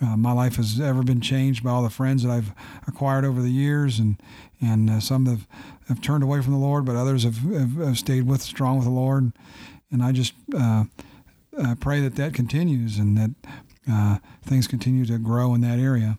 [0.00, 2.52] Uh, my life has ever been changed by all the friends that I've
[2.86, 4.16] acquired over the years, and
[4.60, 5.46] and uh, some have,
[5.88, 8.86] have turned away from the Lord, but others have, have, have stayed with strong with
[8.86, 9.32] the Lord.
[9.90, 10.84] And I just uh,
[11.56, 13.30] uh, pray that that continues and that
[13.90, 16.18] uh, things continue to grow in that area.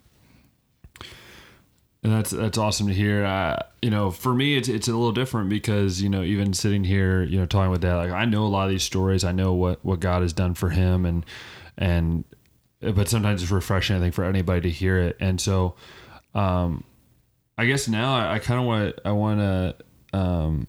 [2.04, 3.26] And that's that's awesome to hear.
[3.26, 6.84] Uh, you know, for me, it's it's a little different because you know, even sitting
[6.84, 9.24] here, you know, talking with Dad, like I know a lot of these stories.
[9.24, 11.26] I know what what God has done for him, and
[11.80, 12.24] and
[12.80, 15.18] but sometimes it's refreshing, I think, for anybody to hear it.
[15.20, 15.76] And so,
[16.36, 16.84] um,
[17.58, 19.76] I guess now I, I kind of want I want to
[20.14, 20.68] um,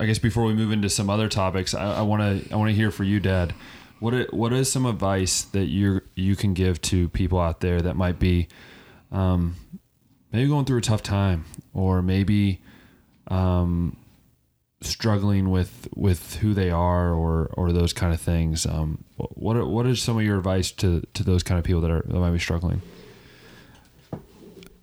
[0.00, 2.74] I guess before we move into some other topics, I want to I want to
[2.74, 3.54] hear for you, Dad.
[3.98, 7.96] What what is some advice that you you can give to people out there that
[7.96, 8.48] might be
[9.12, 9.56] um,
[10.32, 12.62] maybe going through a tough time or maybe
[13.28, 13.94] um,
[14.80, 18.64] struggling with with who they are or or those kind of things?
[18.64, 21.90] Um, what what is some of your advice to to those kind of people that
[21.90, 22.80] are that might be struggling?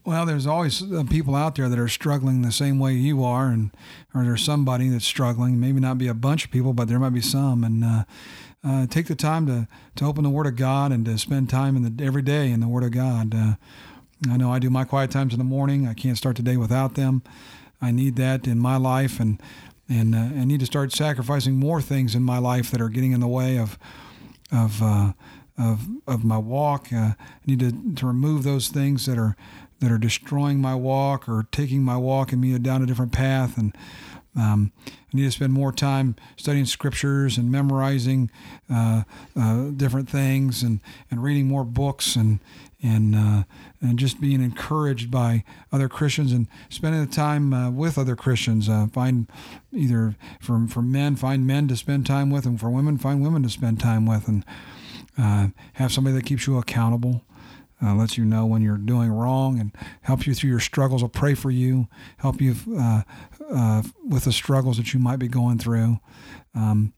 [0.07, 3.49] Well, there's always uh, people out there that are struggling the same way you are,
[3.49, 3.71] and
[4.15, 5.59] or there's somebody that's struggling.
[5.59, 7.61] Maybe not be a bunch of people, but there might be some.
[7.61, 8.03] And uh,
[8.65, 9.67] uh, take the time to
[9.97, 12.61] to open the Word of God and to spend time in the every day in
[12.61, 13.35] the Word of God.
[13.35, 13.55] Uh,
[14.29, 15.85] I know I do my quiet times in the morning.
[15.85, 17.21] I can't start the day without them.
[17.81, 19.41] I need that in my life, and
[19.89, 23.11] and uh, I need to start sacrificing more things in my life that are getting
[23.11, 23.77] in the way of
[24.53, 25.11] of uh,
[25.57, 26.93] of of my walk.
[26.93, 29.35] I need to to remove those things that are
[29.79, 33.57] that are destroying my walk or taking my walk and me down a different path.
[33.57, 33.75] And
[34.35, 38.29] um, I need to spend more time studying scriptures and memorizing
[38.71, 39.03] uh,
[39.35, 42.39] uh, different things and, and reading more books and
[42.83, 43.43] and uh,
[43.81, 48.69] and just being encouraged by other Christians and spending the time uh, with other Christians.
[48.69, 49.27] Uh, find
[49.71, 53.41] either for for men, find men to spend time with, and for women, find women
[53.43, 54.45] to spend time with, and
[55.17, 57.23] uh, have somebody that keeps you accountable
[57.81, 61.01] uh, lets you know when you're doing wrong and helps you through your struggles.
[61.01, 61.87] Will pray for you,
[62.17, 63.03] help you uh,
[63.53, 65.99] uh, with the struggles that you might be going through,
[66.55, 66.93] um,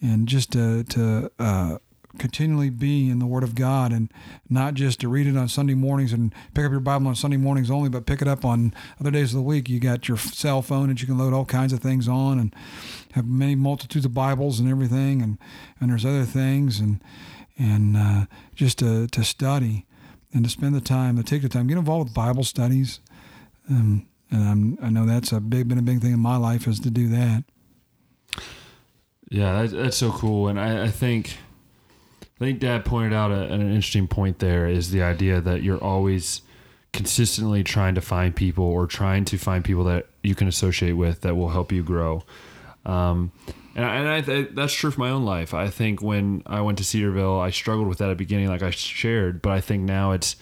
[0.00, 1.78] and just to, to uh,
[2.18, 4.10] continually be in the Word of God and
[4.48, 7.36] not just to read it on Sunday mornings and pick up your Bible on Sunday
[7.36, 9.68] mornings only, but pick it up on other days of the week.
[9.68, 12.54] You got your cell phone that you can load all kinds of things on and
[13.12, 15.38] have many multitudes of Bibles and everything, and
[15.80, 17.02] and there's other things and
[17.58, 19.86] and uh, just to to study
[20.36, 23.00] and to spend the time, to take the time, get involved with Bible studies.
[23.70, 26.68] Um, and I'm, i know that's a big, been a big thing in my life
[26.68, 27.44] is to do that.
[29.30, 31.38] Yeah, that, that's so cool, and I, I, think,
[32.22, 34.38] I think Dad pointed out a, an interesting point.
[34.38, 36.42] There is the idea that you're always
[36.92, 41.22] consistently trying to find people or trying to find people that you can associate with
[41.22, 42.24] that will help you grow.
[42.84, 43.32] Um,
[43.76, 45.52] and, I, and I th- that's true for my own life.
[45.52, 48.62] I think when I went to Cedarville, I struggled with that at the beginning, like
[48.62, 49.42] I shared.
[49.42, 50.36] But I think now it's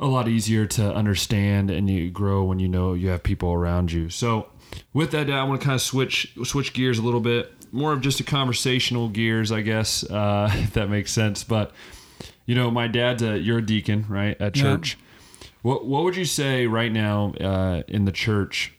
[0.00, 3.92] a lot easier to understand, and you grow when you know you have people around
[3.92, 4.08] you.
[4.08, 4.48] So,
[4.94, 8.00] with that, I want to kind of switch switch gears a little bit, more of
[8.00, 11.44] just a conversational gears, I guess, uh, if that makes sense.
[11.44, 11.72] But
[12.46, 14.96] you know, my dad's a you're a deacon, right, at church.
[14.98, 15.48] Yeah.
[15.60, 18.72] What what would you say right now uh, in the church?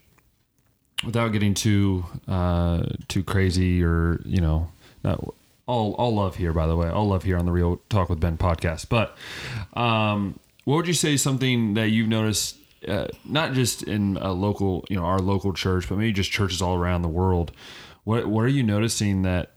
[1.06, 4.70] Without getting too uh, too crazy or you know,
[5.04, 5.24] not,
[5.66, 8.20] all all love here by the way, all love here on the Real Talk with
[8.20, 8.90] Ben podcast.
[8.90, 9.18] But
[9.74, 12.58] um, what would you say something that you've noticed?
[12.88, 16.62] Uh, not just in a local, you know, our local church, but maybe just churches
[16.62, 17.52] all around the world.
[18.04, 19.52] What what are you noticing that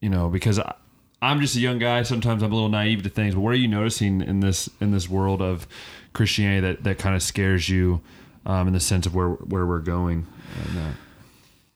[0.00, 0.74] you know, because I,
[1.22, 2.02] I'm just a young guy.
[2.02, 3.34] Sometimes I'm a little naive to things.
[3.34, 5.66] But what are you noticing in this in this world of
[6.12, 8.00] Christianity that that kind of scares you
[8.46, 10.26] um, in the sense of where where we're going?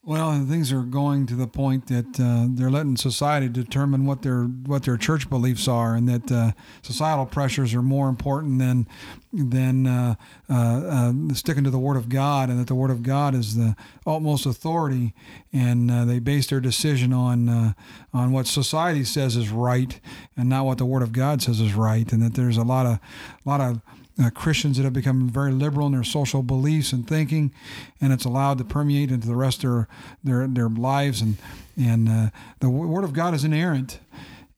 [0.06, 4.42] Well, things are going to the point that uh, they're letting society determine what their
[4.42, 8.86] what their church beliefs are, and that uh, societal pressures are more important than
[9.32, 10.16] than uh,
[10.50, 13.56] uh, uh sticking to the Word of God, and that the Word of God is
[13.56, 13.74] the
[14.06, 15.14] utmost authority,
[15.54, 17.74] and uh, they base their decision on
[18.12, 20.00] on what society says is right,
[20.36, 22.84] and not what the Word of God says is right, and that there's a lot
[22.84, 22.98] of
[23.46, 23.80] a lot of
[24.22, 27.52] uh, Christians that have become very liberal in their social beliefs and thinking,
[28.00, 29.88] and it's allowed to permeate into the rest of their
[30.22, 31.20] their, their lives.
[31.20, 31.36] And
[31.76, 33.98] and uh, the Word of God is inerrant,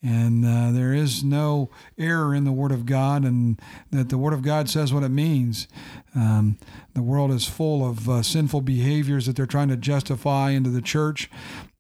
[0.03, 4.35] and uh, there is no error in the Word of God, and that the Word
[4.35, 5.69] of God says what it means.
[6.15, 6.59] Um,
[6.95, 10.83] the world is full of uh, sinful behaviors that they're trying to justify into the
[10.83, 11.31] church,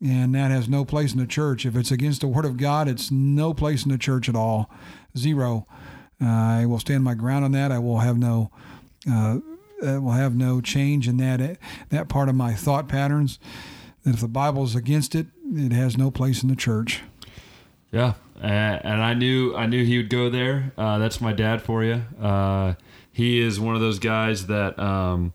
[0.01, 1.67] and that has no place in the church.
[1.67, 4.71] If it's against the Word of God, it's no place in the church at all.
[5.17, 5.67] Zero.
[6.21, 7.71] I will stand my ground on that.
[7.71, 8.51] I will have no
[9.11, 9.39] uh,
[9.83, 11.59] will have no change in that
[11.91, 13.39] that part of my thought patterns.
[14.05, 17.03] That if the Bible is against it, it has no place in the church.
[17.93, 20.73] Yeah, and I knew I knew he would go there.
[20.77, 22.03] Uh, that's my dad for you.
[22.21, 22.75] Uh,
[23.13, 25.33] he is one of those guys that, um,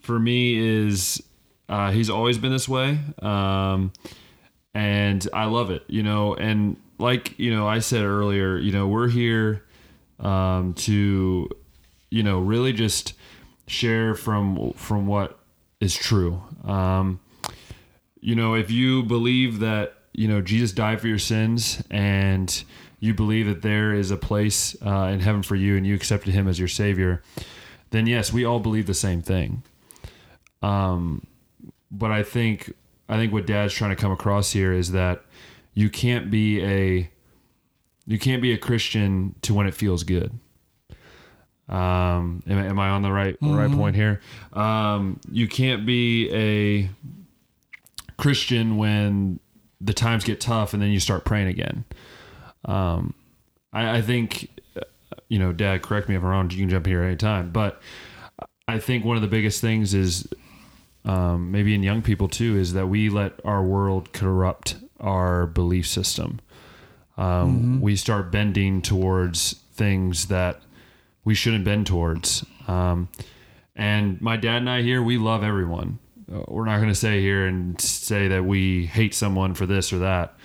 [0.00, 1.22] for me, is
[1.68, 3.92] uh, he's always been this way, um,
[4.74, 5.84] and I love it.
[5.86, 9.64] You know, and like you know, I said earlier, you know, we're here
[10.20, 11.48] um, to
[12.10, 13.14] you know really just
[13.66, 15.38] share from from what
[15.80, 16.42] is true.
[16.64, 17.20] Um,
[18.20, 22.64] you know, if you believe that you know Jesus died for your sins and
[23.00, 26.32] you believe that there is a place uh, in heaven for you and you accepted
[26.32, 27.20] him as your savior,
[27.90, 29.64] then yes, we all believe the same thing.
[30.62, 31.26] Um,
[31.90, 32.72] but I think
[33.08, 35.24] I think what Dad's trying to come across here is that
[35.74, 37.10] you can't be a
[38.06, 40.38] you can't be a Christian to when it feels good.
[41.68, 43.54] Um, am, am I on the right mm-hmm.
[43.54, 44.20] right point here?
[44.52, 46.90] Um, you can't be a
[48.16, 49.40] Christian when
[49.80, 51.84] the times get tough and then you start praying again.
[52.64, 53.14] Um,
[53.72, 54.50] I, I think,
[55.28, 56.50] you know, Dad, correct me if I'm wrong.
[56.50, 57.80] You can jump here anytime, but
[58.68, 60.28] I think one of the biggest things is
[61.04, 65.86] um, maybe in young people too is that we let our world corrupt our belief
[65.86, 66.40] system
[67.16, 67.80] um, mm-hmm.
[67.80, 70.60] we start bending towards things that
[71.24, 72.44] we shouldn't bend towards.
[72.66, 73.08] Um,
[73.76, 75.98] and my dad and I here, we love everyone.
[76.32, 79.92] Uh, we're not going to say here and say that we hate someone for this
[79.92, 80.36] or that.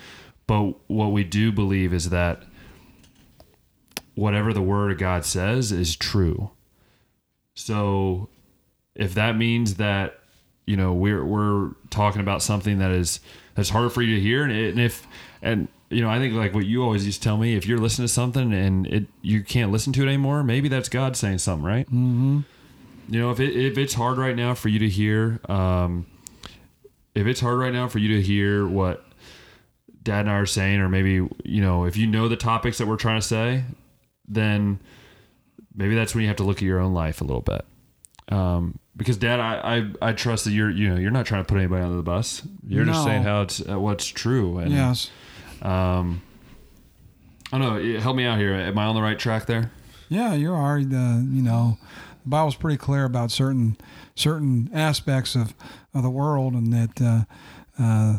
[0.46, 2.42] But what we do believe is that
[4.14, 6.50] whatever the word of God says is true.
[7.54, 8.28] So
[8.94, 10.18] if that means that
[10.66, 13.20] you know we're we're talking about something that is
[13.54, 15.06] that's hard for you to hear and, it, and if
[15.40, 17.78] and you know, I think like what you always used to tell me, if you're
[17.78, 21.38] listening to something and it you can't listen to it anymore, maybe that's God saying
[21.38, 21.86] something, right?
[21.86, 22.40] Mm-hmm.
[23.08, 26.06] You know, if it if it's hard right now for you to hear, um,
[27.14, 29.02] if it's hard right now for you to hear what
[30.02, 32.86] Dad and I are saying, or maybe you know, if you know the topics that
[32.86, 33.64] we're trying to say,
[34.26, 34.80] then
[35.74, 37.64] maybe that's when you have to look at your own life a little bit.
[38.30, 41.48] Um, because Dad, I, I I trust that you're you know you're not trying to
[41.48, 42.42] put anybody under the bus.
[42.66, 42.92] You're no.
[42.92, 44.58] just saying how it's uh, what's true.
[44.58, 45.10] And, yes
[45.62, 46.22] um,
[47.52, 48.00] I don't know.
[48.00, 48.54] Help me out here.
[48.54, 49.70] Am I on the right track there?
[50.08, 50.82] Yeah, you are.
[50.82, 51.78] The you know,
[52.22, 53.76] the Bible's pretty clear about certain
[54.14, 55.54] certain aspects of,
[55.94, 58.18] of the world, and that uh, uh,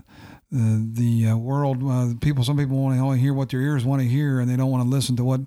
[0.52, 3.86] the the uh, world uh, people some people want to only hear what their ears
[3.86, 5.42] want to hear, and they don't want to listen to what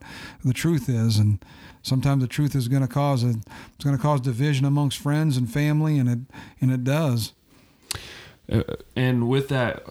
[0.44, 1.44] the truth is, and
[1.82, 3.30] sometimes the truth is going to cause a,
[3.74, 6.18] it's going to cause division amongst friends and family, and it
[6.60, 7.32] and it does.
[8.50, 8.62] Uh,
[8.94, 9.82] and with that,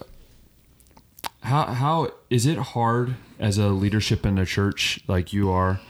[1.42, 5.80] how how is it hard as a leadership in a church like you are?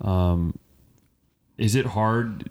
[0.00, 0.58] Um,
[1.58, 2.48] is it hard?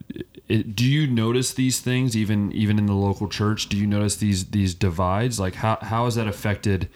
[0.47, 3.67] It, do you notice these things even even in the local church?
[3.67, 5.39] Do you notice these these divides?
[5.39, 6.87] Like how how has that affected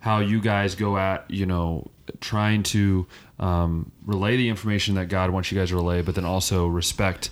[0.00, 3.06] how you guys go at you know trying to
[3.40, 7.30] um, relay the information that God wants you guys to relay, but then also respect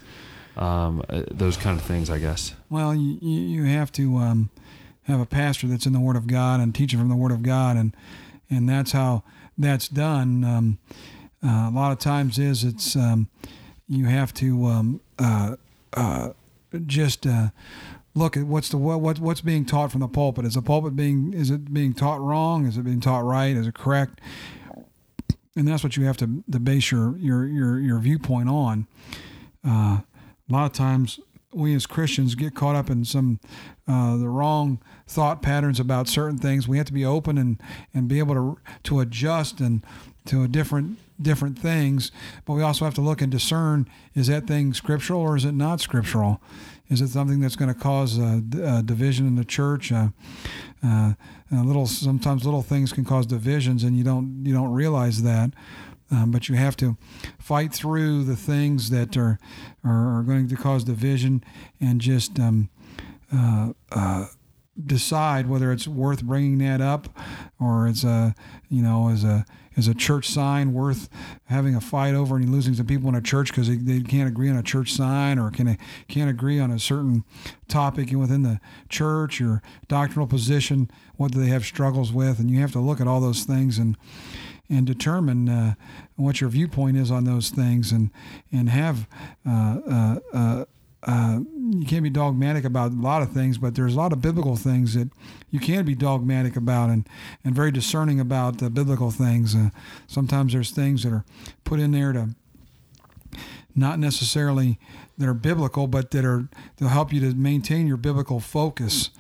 [0.57, 2.11] um, uh, those kind of things?
[2.11, 2.53] I guess.
[2.69, 4.17] Well, you you have to.
[4.17, 4.51] Um,
[5.09, 7.43] have a pastor that's in the Word of God and teaching from the Word of
[7.43, 7.97] God, and
[8.51, 9.23] and that's how
[9.57, 10.45] that's done.
[10.45, 10.79] Um,
[11.45, 13.29] uh, a lot of times is it's um,
[13.89, 15.57] you have to um, uh,
[15.95, 16.31] uh,
[16.87, 17.49] just uh,
[18.15, 20.45] look at what's the what what's being taught from the pulpit.
[20.45, 22.67] Is the pulpit being is it being taught wrong?
[22.67, 23.57] Is it being taught right?
[23.57, 24.21] Is it correct?
[25.57, 28.87] And that's what you have to, to base your your your your viewpoint on.
[29.67, 30.01] Uh,
[30.49, 31.21] a lot of times
[31.53, 33.41] we as Christians get caught up in some
[33.87, 36.69] uh, the wrong thought patterns about certain things.
[36.69, 37.61] We have to be open and,
[37.95, 39.85] and be able to to adjust and
[40.27, 42.13] to a different different things.
[42.45, 45.53] But we also have to look and discern: is that thing scriptural or is it
[45.53, 46.41] not scriptural?
[46.89, 49.93] Is it something that's going to cause a, a division in the church?
[49.93, 50.09] Uh,
[50.83, 51.15] uh,
[51.51, 55.51] little sometimes little things can cause divisions, and you don't you don't realize that.
[56.11, 56.97] Um, but you have to
[57.39, 59.39] fight through the things that are
[59.85, 61.45] are, going to cause division
[61.81, 62.71] and just um,
[63.33, 64.27] uh, uh,
[64.85, 67.09] decide whether it's worth bringing that up
[67.61, 68.35] or it's a
[68.69, 69.45] you know as a
[69.77, 71.09] as a church sign worth
[71.45, 74.29] having a fight over and losing some people in a church because they, they can't
[74.29, 77.23] agree on a church sign or can can't agree on a certain
[77.69, 82.39] topic within the church or doctrinal position what do they have struggles with?
[82.39, 83.97] And you have to look at all those things and
[84.71, 85.75] and determine uh,
[86.17, 88.11] what your viewpoint is on those things and
[88.53, 89.09] and have
[89.47, 90.65] uh, uh, uh,
[91.05, 94.21] uh, you can't be dogmatic about a lot of things, but there's a lot of
[94.21, 95.09] biblical things that
[95.51, 97.09] you can be dogmatic about and,
[97.45, 99.55] and very discerning about the biblical things.
[99.55, 99.71] Uh,
[100.09, 101.25] sometimes there's things that are
[101.65, 102.31] put in there to
[103.77, 104.79] not necessarily
[105.17, 109.11] that are biblical, but that are to help you to maintain your biblical focus.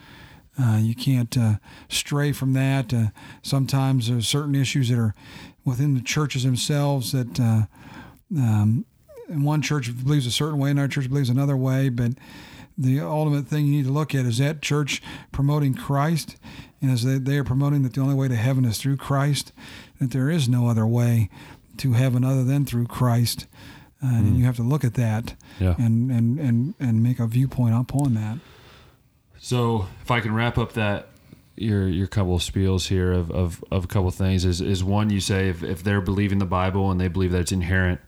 [0.60, 1.54] Uh, you can't uh,
[1.88, 2.92] stray from that.
[2.92, 3.06] Uh,
[3.42, 5.14] sometimes there's certain issues that are
[5.64, 7.62] within the churches themselves that uh,
[8.36, 8.84] um,
[9.28, 11.88] one church believes a certain way, another church believes another way.
[11.88, 12.12] But
[12.76, 16.36] the ultimate thing you need to look at is that church promoting Christ,
[16.80, 19.52] and as they, they are promoting that the only way to heaven is through Christ,
[20.00, 21.28] that there is no other way
[21.78, 23.46] to heaven other than through Christ.
[24.02, 24.18] Uh, mm.
[24.18, 25.74] And you have to look at that yeah.
[25.76, 28.38] and, and, and, and make a viewpoint upon that.
[29.48, 31.08] So if I can wrap up that
[31.56, 34.84] your your couple of spiels here of, of, of a couple of things is is
[34.84, 37.98] one you say if, if they're believing the Bible and they believe that it's inherent,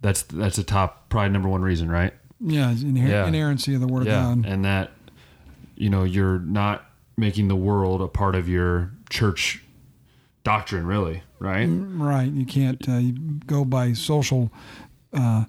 [0.00, 2.12] that's that's a top probably number one reason, right?
[2.40, 3.28] Yeah, inher- yeah.
[3.28, 4.32] inerrancy of the word yeah.
[4.32, 4.50] of God.
[4.50, 4.90] And that
[5.76, 9.62] you know, you're not making the world a part of your church
[10.42, 11.68] doctrine really, right?
[11.68, 12.32] Mm, right.
[12.32, 13.12] You can't uh, you
[13.46, 14.50] go by social
[15.12, 15.44] uh,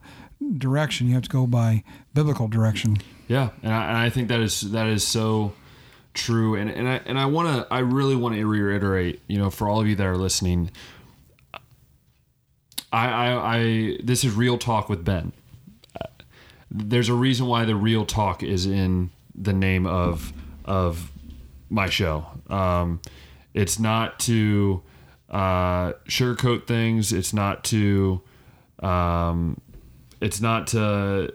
[0.55, 1.07] direction.
[1.07, 2.97] You have to go by biblical direction.
[3.27, 5.53] Yeah, and I, and I think that is that is so
[6.13, 6.55] true.
[6.55, 9.67] And and I and I want to I really want to reiterate, you know, for
[9.67, 10.71] all of you that are listening.
[12.91, 15.31] I, I, I this is real talk with Ben.
[16.71, 20.33] there's a reason why the real talk is in the name of
[20.65, 21.11] of
[21.69, 22.25] my show.
[22.49, 23.01] Um,
[23.53, 24.81] it's not to
[25.29, 27.13] uh, sugarcoat things.
[27.13, 28.21] It's not to
[28.79, 29.61] um,
[30.21, 31.33] it's not to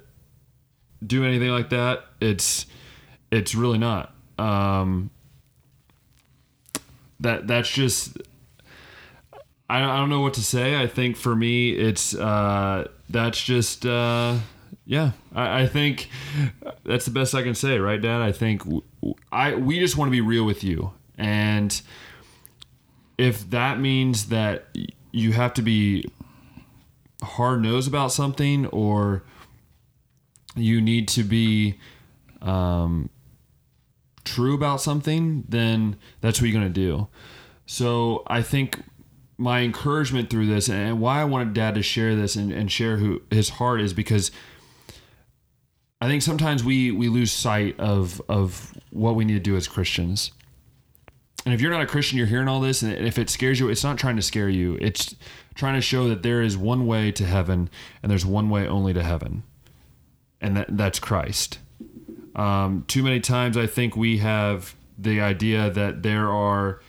[1.06, 2.04] do anything like that.
[2.20, 2.66] It's
[3.30, 4.14] it's really not.
[4.38, 5.10] Um,
[7.20, 8.18] that that's just
[9.68, 10.80] I, I don't know what to say.
[10.80, 14.36] I think for me, it's uh, that's just uh,
[14.84, 15.12] yeah.
[15.34, 16.10] I, I think
[16.84, 18.20] that's the best I can say, right, Dad?
[18.20, 18.62] I think
[19.32, 21.80] I we just want to be real with you, and
[23.18, 24.66] if that means that
[25.12, 26.04] you have to be
[27.22, 29.22] hard nosed about something or
[30.56, 31.78] you need to be
[32.42, 33.10] um,
[34.24, 37.08] true about something, then that's what you're going to do.
[37.66, 38.82] So I think
[39.36, 42.98] my encouragement through this and why I wanted dad to share this and, and share
[42.98, 44.30] who his heart is because
[46.00, 49.66] I think sometimes we, we lose sight of, of what we need to do as
[49.66, 50.32] Christians.
[51.44, 53.68] And if you're not a Christian, you're hearing all this, and if it scares you,
[53.68, 54.78] it's not trying to scare you.
[54.80, 55.14] It's
[55.54, 57.68] trying to show that there is one way to heaven,
[58.02, 59.42] and there's one way only to heaven
[60.44, 61.59] and that that's Christ.
[62.37, 66.80] Um, too many times, I think we have the idea that there are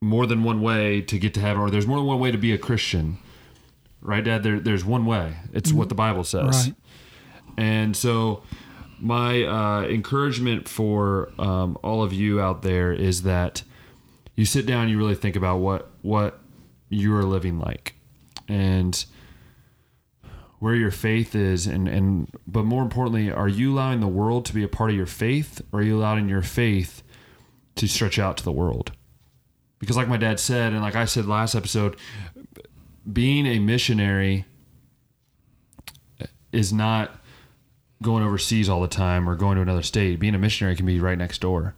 [0.00, 2.38] more than one way to get to heaven, or there's more than one way to
[2.38, 3.18] be a Christian.
[4.00, 4.42] Right, Dad?
[4.42, 5.36] There, there's one way.
[5.52, 6.66] It's what the Bible says.
[6.66, 6.74] Right.
[7.56, 8.42] And so,
[8.98, 13.62] my uh, encouragement for um, all of you out there is that
[14.34, 16.40] you sit down, you really think about what what
[16.88, 17.94] you are living like,
[18.48, 19.04] and
[20.62, 24.54] where your faith is and and but more importantly are you allowing the world to
[24.54, 27.02] be a part of your faith or are you allowing your faith
[27.74, 28.92] to stretch out to the world?
[29.80, 31.96] Because like my dad said and like i said last episode
[33.12, 34.44] being a missionary
[36.52, 37.10] is not
[38.00, 40.20] going overseas all the time or going to another state.
[40.20, 41.74] Being a missionary can be right next door.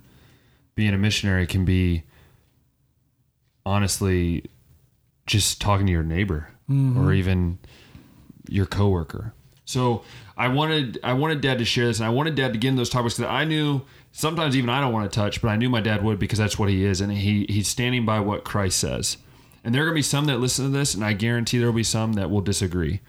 [0.75, 2.03] Being a missionary can be
[3.65, 4.45] honestly
[5.27, 7.03] just talking to your neighbor mm-hmm.
[7.03, 7.59] or even
[8.49, 9.33] your coworker.
[9.67, 10.03] So
[10.37, 12.77] I wanted I wanted Dad to share this, and I wanted Dad to get in
[12.77, 13.81] those topics that I knew
[14.13, 16.59] sometimes even I don't want to touch, but I knew my dad would because that's
[16.59, 19.17] what he is, and he he's standing by what Christ says.
[19.65, 21.73] And there are gonna be some that listen to this, and I guarantee there will
[21.73, 23.01] be some that will disagree.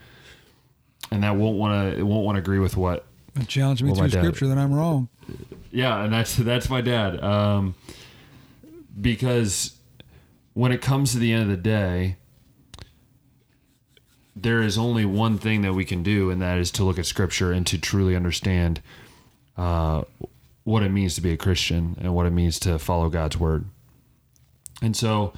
[1.12, 3.06] and that won't want to won't want to agree with what
[3.40, 5.10] It challenged me Well, through scripture that I'm wrong.
[5.72, 7.22] yeah, and that's that's my dad.
[7.22, 7.76] Um,
[9.00, 9.76] because
[10.54, 12.16] when it comes to the end of the day,
[14.36, 17.06] there is only one thing that we can do, and that is to look at
[17.06, 18.82] Scripture and to truly understand
[19.58, 20.04] uh,
[20.64, 23.66] what it means to be a Christian and what it means to follow God's word.
[24.82, 25.34] And so,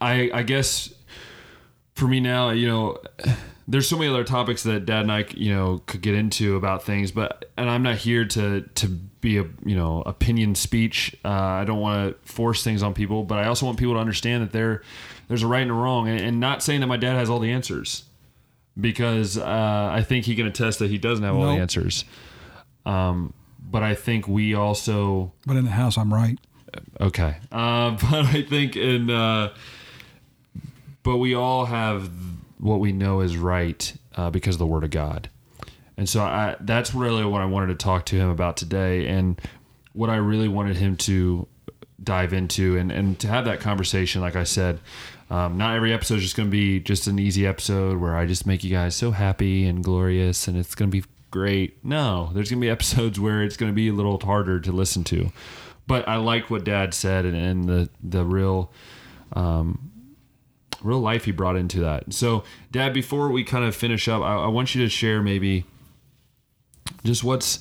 [0.00, 0.94] I I, guess
[1.94, 2.98] for me now, you know,
[3.66, 6.84] there's so many other topics that Dad and I, you know, could get into about
[6.84, 11.16] things, but and I'm not here to to be a you know opinion speech.
[11.24, 14.00] Uh, I don't want to force things on people, but I also want people to
[14.00, 14.82] understand that there
[15.28, 17.38] there's a right and a wrong, and, and not saying that my dad has all
[17.38, 18.04] the answers,
[18.78, 22.04] because uh, I think he can attest that he doesn't have all the answers.
[22.84, 26.38] Um, but I think we also But in the house, I'm right.
[27.00, 27.36] Okay.
[27.52, 29.54] Uh, but I think in, uh,
[31.02, 32.10] but we all have
[32.58, 35.28] what we know is right uh, because of the Word of God.
[35.96, 39.40] And so I, that's really what I wanted to talk to him about today and
[39.92, 41.48] what I really wanted him to
[42.02, 44.20] dive into and, and to have that conversation.
[44.20, 44.78] Like I said,
[45.30, 48.26] um, not every episode is just going to be just an easy episode where I
[48.26, 51.84] just make you guys so happy and glorious and it's going to be great.
[51.84, 54.72] No, there's going to be episodes where it's going to be a little harder to
[54.72, 55.30] listen to.
[55.86, 58.70] But I like what Dad said and, and the the real
[59.32, 59.90] um,
[60.82, 62.12] real life he brought into that.
[62.12, 65.64] So, Dad, before we kind of finish up, I, I want you to share maybe
[67.04, 67.58] just what's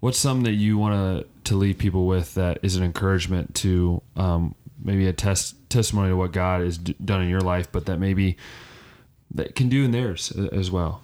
[0.00, 4.02] what's something that you want to to leave people with that is an encouragement to
[4.16, 7.86] um, maybe a test testimony to what God has d- done in your life, but
[7.86, 8.36] that maybe
[9.34, 11.02] that can do in theirs as well.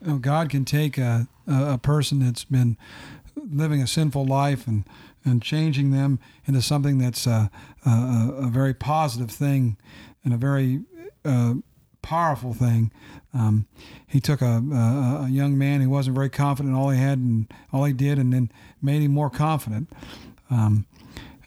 [0.00, 2.76] Know, God can take a, a, a person that's been
[3.36, 4.84] living a sinful life and,
[5.24, 7.50] and changing them into something that's a,
[7.86, 9.76] a, a very positive thing
[10.24, 10.82] and a very
[11.24, 11.54] uh,
[12.02, 12.92] powerful thing.
[13.32, 13.66] Um,
[14.06, 17.18] he took a, a, a young man who wasn't very confident in all he had
[17.18, 18.50] and all he did, and then
[18.82, 19.88] made him more confident.
[20.50, 20.86] Um,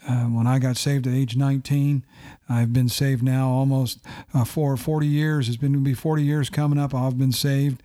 [0.08, 2.06] uh, when I got saved at age 19,
[2.48, 4.00] I've been saved now almost
[4.34, 5.48] uh, for 40 years.
[5.48, 6.94] It's been to be 40 years coming up.
[6.94, 7.82] I've been saved,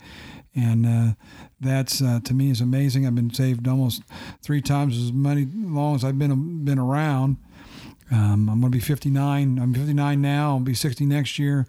[0.55, 1.13] and uh,
[1.61, 3.07] that's uh, to me is amazing.
[3.07, 4.03] I've been saved almost
[4.43, 7.37] three times as many long as I've been been around.
[8.13, 9.59] Um, I'm going to be 59.
[9.59, 10.51] I'm 59 now.
[10.55, 11.65] I'll be 60 next year,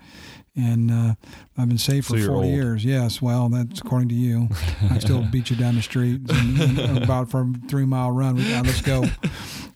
[0.55, 1.13] and uh,
[1.55, 2.55] I've been saved So for you're 40 old.
[2.55, 2.83] years.
[2.83, 4.49] Yes, well, that's according to you.
[4.89, 8.35] I still beat you down the street and, and about for a three mile run.
[8.37, 9.05] We- let's go.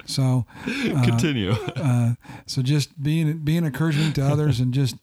[0.05, 1.51] So, uh, Continue.
[1.75, 2.13] uh,
[2.45, 4.95] so just being being encouragement to others and just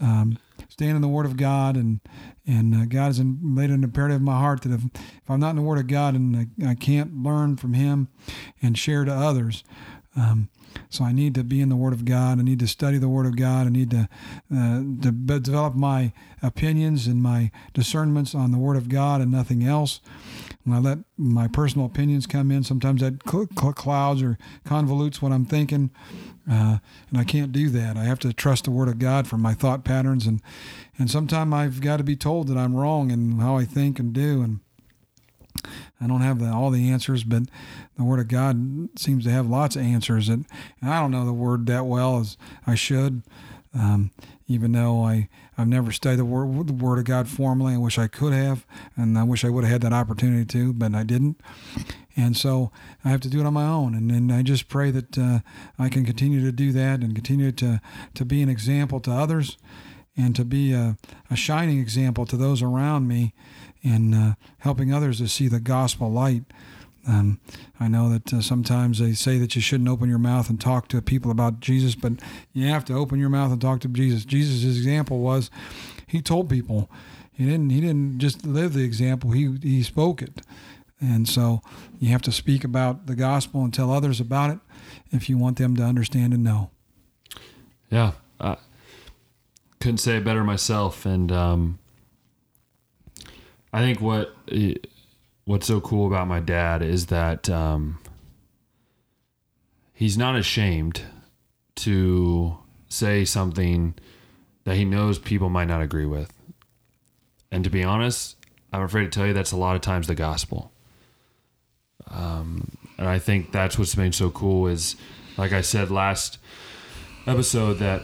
[0.00, 0.38] um,
[0.68, 2.00] staying in the Word of God and
[2.46, 5.50] and uh, God has made an imperative in my heart that if, if I'm not
[5.50, 8.08] in the Word of God and I, I can't learn from Him
[8.62, 9.64] and share to others,
[10.16, 10.48] um,
[10.90, 12.38] so I need to be in the Word of God.
[12.38, 13.66] I need to study the Word of God.
[13.66, 14.08] I need to
[14.54, 19.64] uh, to develop my opinions and my discernments on the Word of God and nothing
[19.64, 20.00] else.
[20.68, 25.22] When I let my personal opinions come in, sometimes that cl- cl- clouds or convolutes
[25.22, 25.90] what I'm thinking,
[26.50, 27.96] uh, and I can't do that.
[27.96, 30.42] I have to trust the Word of God for my thought patterns, and
[30.98, 34.12] and sometimes I've got to be told that I'm wrong in how I think and
[34.12, 34.60] do, and
[36.00, 37.44] I don't have the, all the answers, but
[37.96, 40.28] the Word of God seems to have lots of answers.
[40.28, 40.44] And,
[40.82, 43.22] and I don't know the Word that well as I should,
[43.72, 44.10] um,
[44.48, 47.74] even though I, I've never studied the Word, the Word of God formally.
[47.74, 50.72] I wish I could have, and I wish I would have had that opportunity to,
[50.72, 51.38] but I didn't.
[52.16, 52.72] And so
[53.04, 53.94] I have to do it on my own.
[53.94, 55.40] And, and I just pray that uh,
[55.78, 57.80] I can continue to do that and continue to,
[58.14, 59.58] to be an example to others
[60.16, 60.96] and to be a,
[61.30, 63.34] a shining example to those around me
[63.82, 66.42] in uh, helping others to see the gospel light.
[67.08, 67.40] Um,
[67.80, 70.88] I know that uh, sometimes they say that you shouldn't open your mouth and talk
[70.88, 72.12] to people about Jesus, but
[72.52, 74.26] you have to open your mouth and talk to Jesus.
[74.26, 75.50] Jesus' example was
[76.06, 76.90] he told people.
[77.32, 77.70] He didn't.
[77.70, 79.30] He didn't just live the example.
[79.30, 80.42] He he spoke it,
[81.00, 81.62] and so
[81.98, 84.58] you have to speak about the gospel and tell others about it
[85.10, 86.70] if you want them to understand and know.
[87.90, 88.56] Yeah, I
[89.80, 91.06] couldn't say it better myself.
[91.06, 91.78] And um,
[93.72, 94.34] I think what
[95.48, 97.98] what's so cool about my dad is that um,
[99.94, 101.00] he's not ashamed
[101.74, 102.58] to
[102.90, 103.94] say something
[104.64, 106.30] that he knows people might not agree with.
[107.50, 108.36] And to be honest,
[108.74, 110.70] I'm afraid to tell you that's a lot of times the gospel.
[112.10, 114.96] Um, and I think that's what's made so cool is,
[115.38, 116.36] like I said last
[117.26, 118.02] episode, that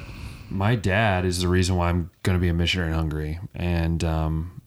[0.49, 3.39] my dad is the reason why I'm going to be a missionary in Hungary.
[3.55, 4.63] And um,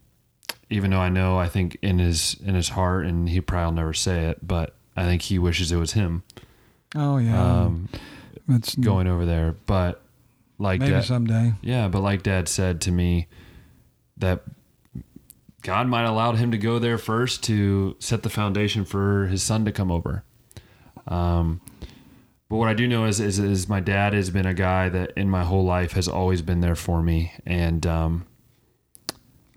[0.69, 3.73] even though I know, I think in his in his heart, and he probably will
[3.73, 6.23] never say it, but I think he wishes it was him
[6.95, 7.89] Oh yeah, um,
[8.49, 9.55] it's going over there.
[9.65, 10.01] But
[10.57, 11.53] like maybe dad, someday.
[11.61, 13.27] yeah, but like dad said to me,
[14.17, 14.43] that
[15.61, 19.43] God might have allowed him to go there first to set the foundation for his
[19.43, 20.23] son to come over.
[21.07, 21.61] Um,
[22.49, 25.11] but what I do know is, is, is my dad has been a guy that
[25.17, 28.25] in my whole life has always been there for me, and um,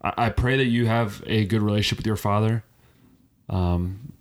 [0.03, 2.65] I, I pray that you have a good relationship with your father.
[3.49, 4.13] Um,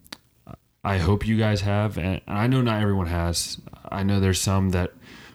[0.84, 3.60] I hope you guys have, and I know not everyone has.
[3.90, 4.94] I know there's some that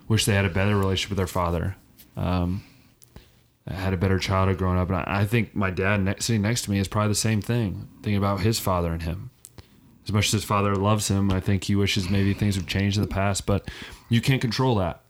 [0.08, 1.76] wish they had a better relationship with their father.
[2.16, 2.64] Um,
[3.66, 6.62] had a better childhood growing up, and I, I think my dad next, sitting next
[6.62, 9.30] to me is probably the same thing, thinking about his father and him.
[10.06, 12.96] As much as his father loves him, I think he wishes maybe things have changed
[12.98, 13.70] in the past, but
[14.10, 15.00] you can't control that.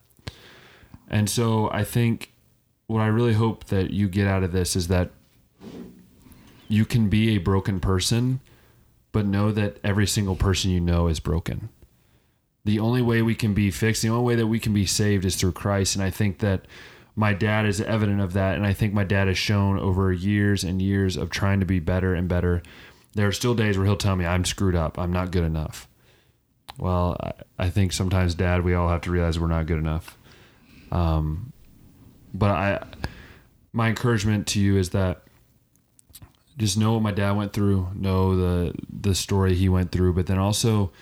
[1.09, 2.33] And so I think
[2.87, 5.11] what I really hope that you get out of this is that
[6.69, 8.41] you can be a broken person,
[9.13, 11.69] but know that every single person you know is broken.
[12.65, 15.25] The only way we can be fixed, the only way that we can be saved
[15.25, 15.95] is through Christ.
[15.95, 16.67] And I think that
[17.15, 18.57] my dad is evident of that.
[18.57, 21.79] And I think my dad has shown over years and years of trying to be
[21.79, 22.63] better and better.
[23.13, 24.99] There are still days where he'll tell me, I'm screwed up.
[24.99, 25.87] I'm not good enough.
[26.79, 27.33] Well, I,
[27.67, 30.19] I think sometimes, Dad, we all have to realize we're not good enough.
[30.91, 31.53] Um,
[32.33, 32.87] but I,
[33.73, 35.23] my encouragement to you is that
[36.57, 40.27] just know what my dad went through, know the the story he went through, but
[40.27, 40.93] then also,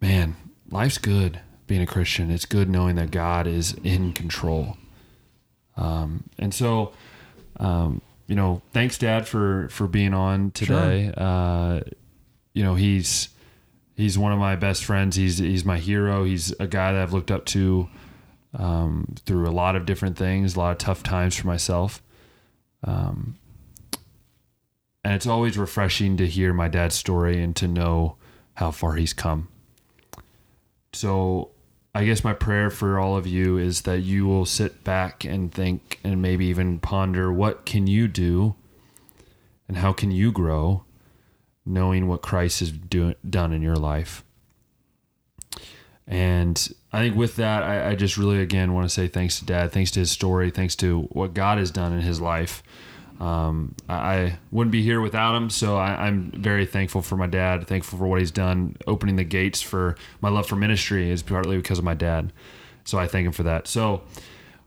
[0.00, 0.36] man,
[0.70, 2.30] life's good being a Christian.
[2.30, 4.76] It's good knowing that God is in control.
[5.76, 6.92] Um, and so,
[7.60, 11.12] um, you know, thanks, Dad, for for being on today.
[11.14, 11.24] Sure.
[11.24, 11.80] Uh,
[12.52, 13.28] you know, he's
[13.96, 15.14] he's one of my best friends.
[15.16, 16.24] He's he's my hero.
[16.24, 17.88] He's a guy that I've looked up to
[18.54, 22.02] um, through a lot of different things, a lot of tough times for myself.
[22.82, 23.36] Um,
[25.08, 28.16] and it's always refreshing to hear my dad's story and to know
[28.56, 29.48] how far he's come.
[30.92, 31.52] So,
[31.94, 35.50] I guess my prayer for all of you is that you will sit back and
[35.50, 38.54] think and maybe even ponder what can you do
[39.66, 40.84] and how can you grow
[41.64, 44.22] knowing what Christ has do, done in your life.
[46.06, 49.46] And I think with that, I, I just really again want to say thanks to
[49.46, 52.62] Dad, thanks to his story, thanks to what God has done in his life.
[53.20, 57.66] Um, I wouldn't be here without him, so I, am very thankful for my dad.
[57.66, 61.56] Thankful for what he's done, opening the gates for my love for ministry is partly
[61.56, 62.32] because of my dad.
[62.84, 63.66] So I thank him for that.
[63.66, 64.02] So,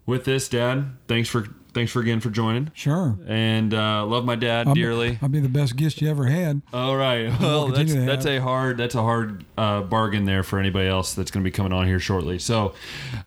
[0.05, 2.71] with this, Dad, thanks for thanks for again for joining.
[2.73, 3.17] Sure.
[3.27, 5.11] And uh, love my dad I'll dearly.
[5.11, 6.61] Be, I'll be the best guest you ever had.
[6.73, 7.27] All right.
[7.39, 11.13] Well, we'll that's that's a hard that's a hard uh, bargain there for anybody else
[11.13, 12.37] that's going to be coming on here shortly.
[12.37, 12.73] So,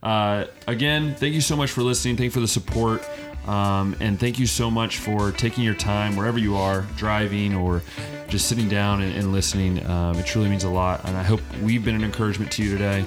[0.02, 2.16] uh, again, thank you so much for listening.
[2.16, 3.04] Thank you for the support.
[3.46, 7.82] Um, and thank you so much for taking your time wherever you are, driving or
[8.28, 9.84] just sitting down and, and listening.
[9.86, 11.04] Um, it truly means a lot.
[11.04, 13.04] And I hope we've been an encouragement to you today.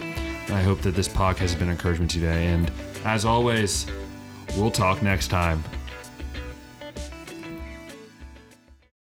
[0.49, 2.47] I hope that this podcast has been an encouragement today.
[2.47, 2.71] And
[3.03, 3.87] as always,
[4.55, 5.63] we'll talk next time.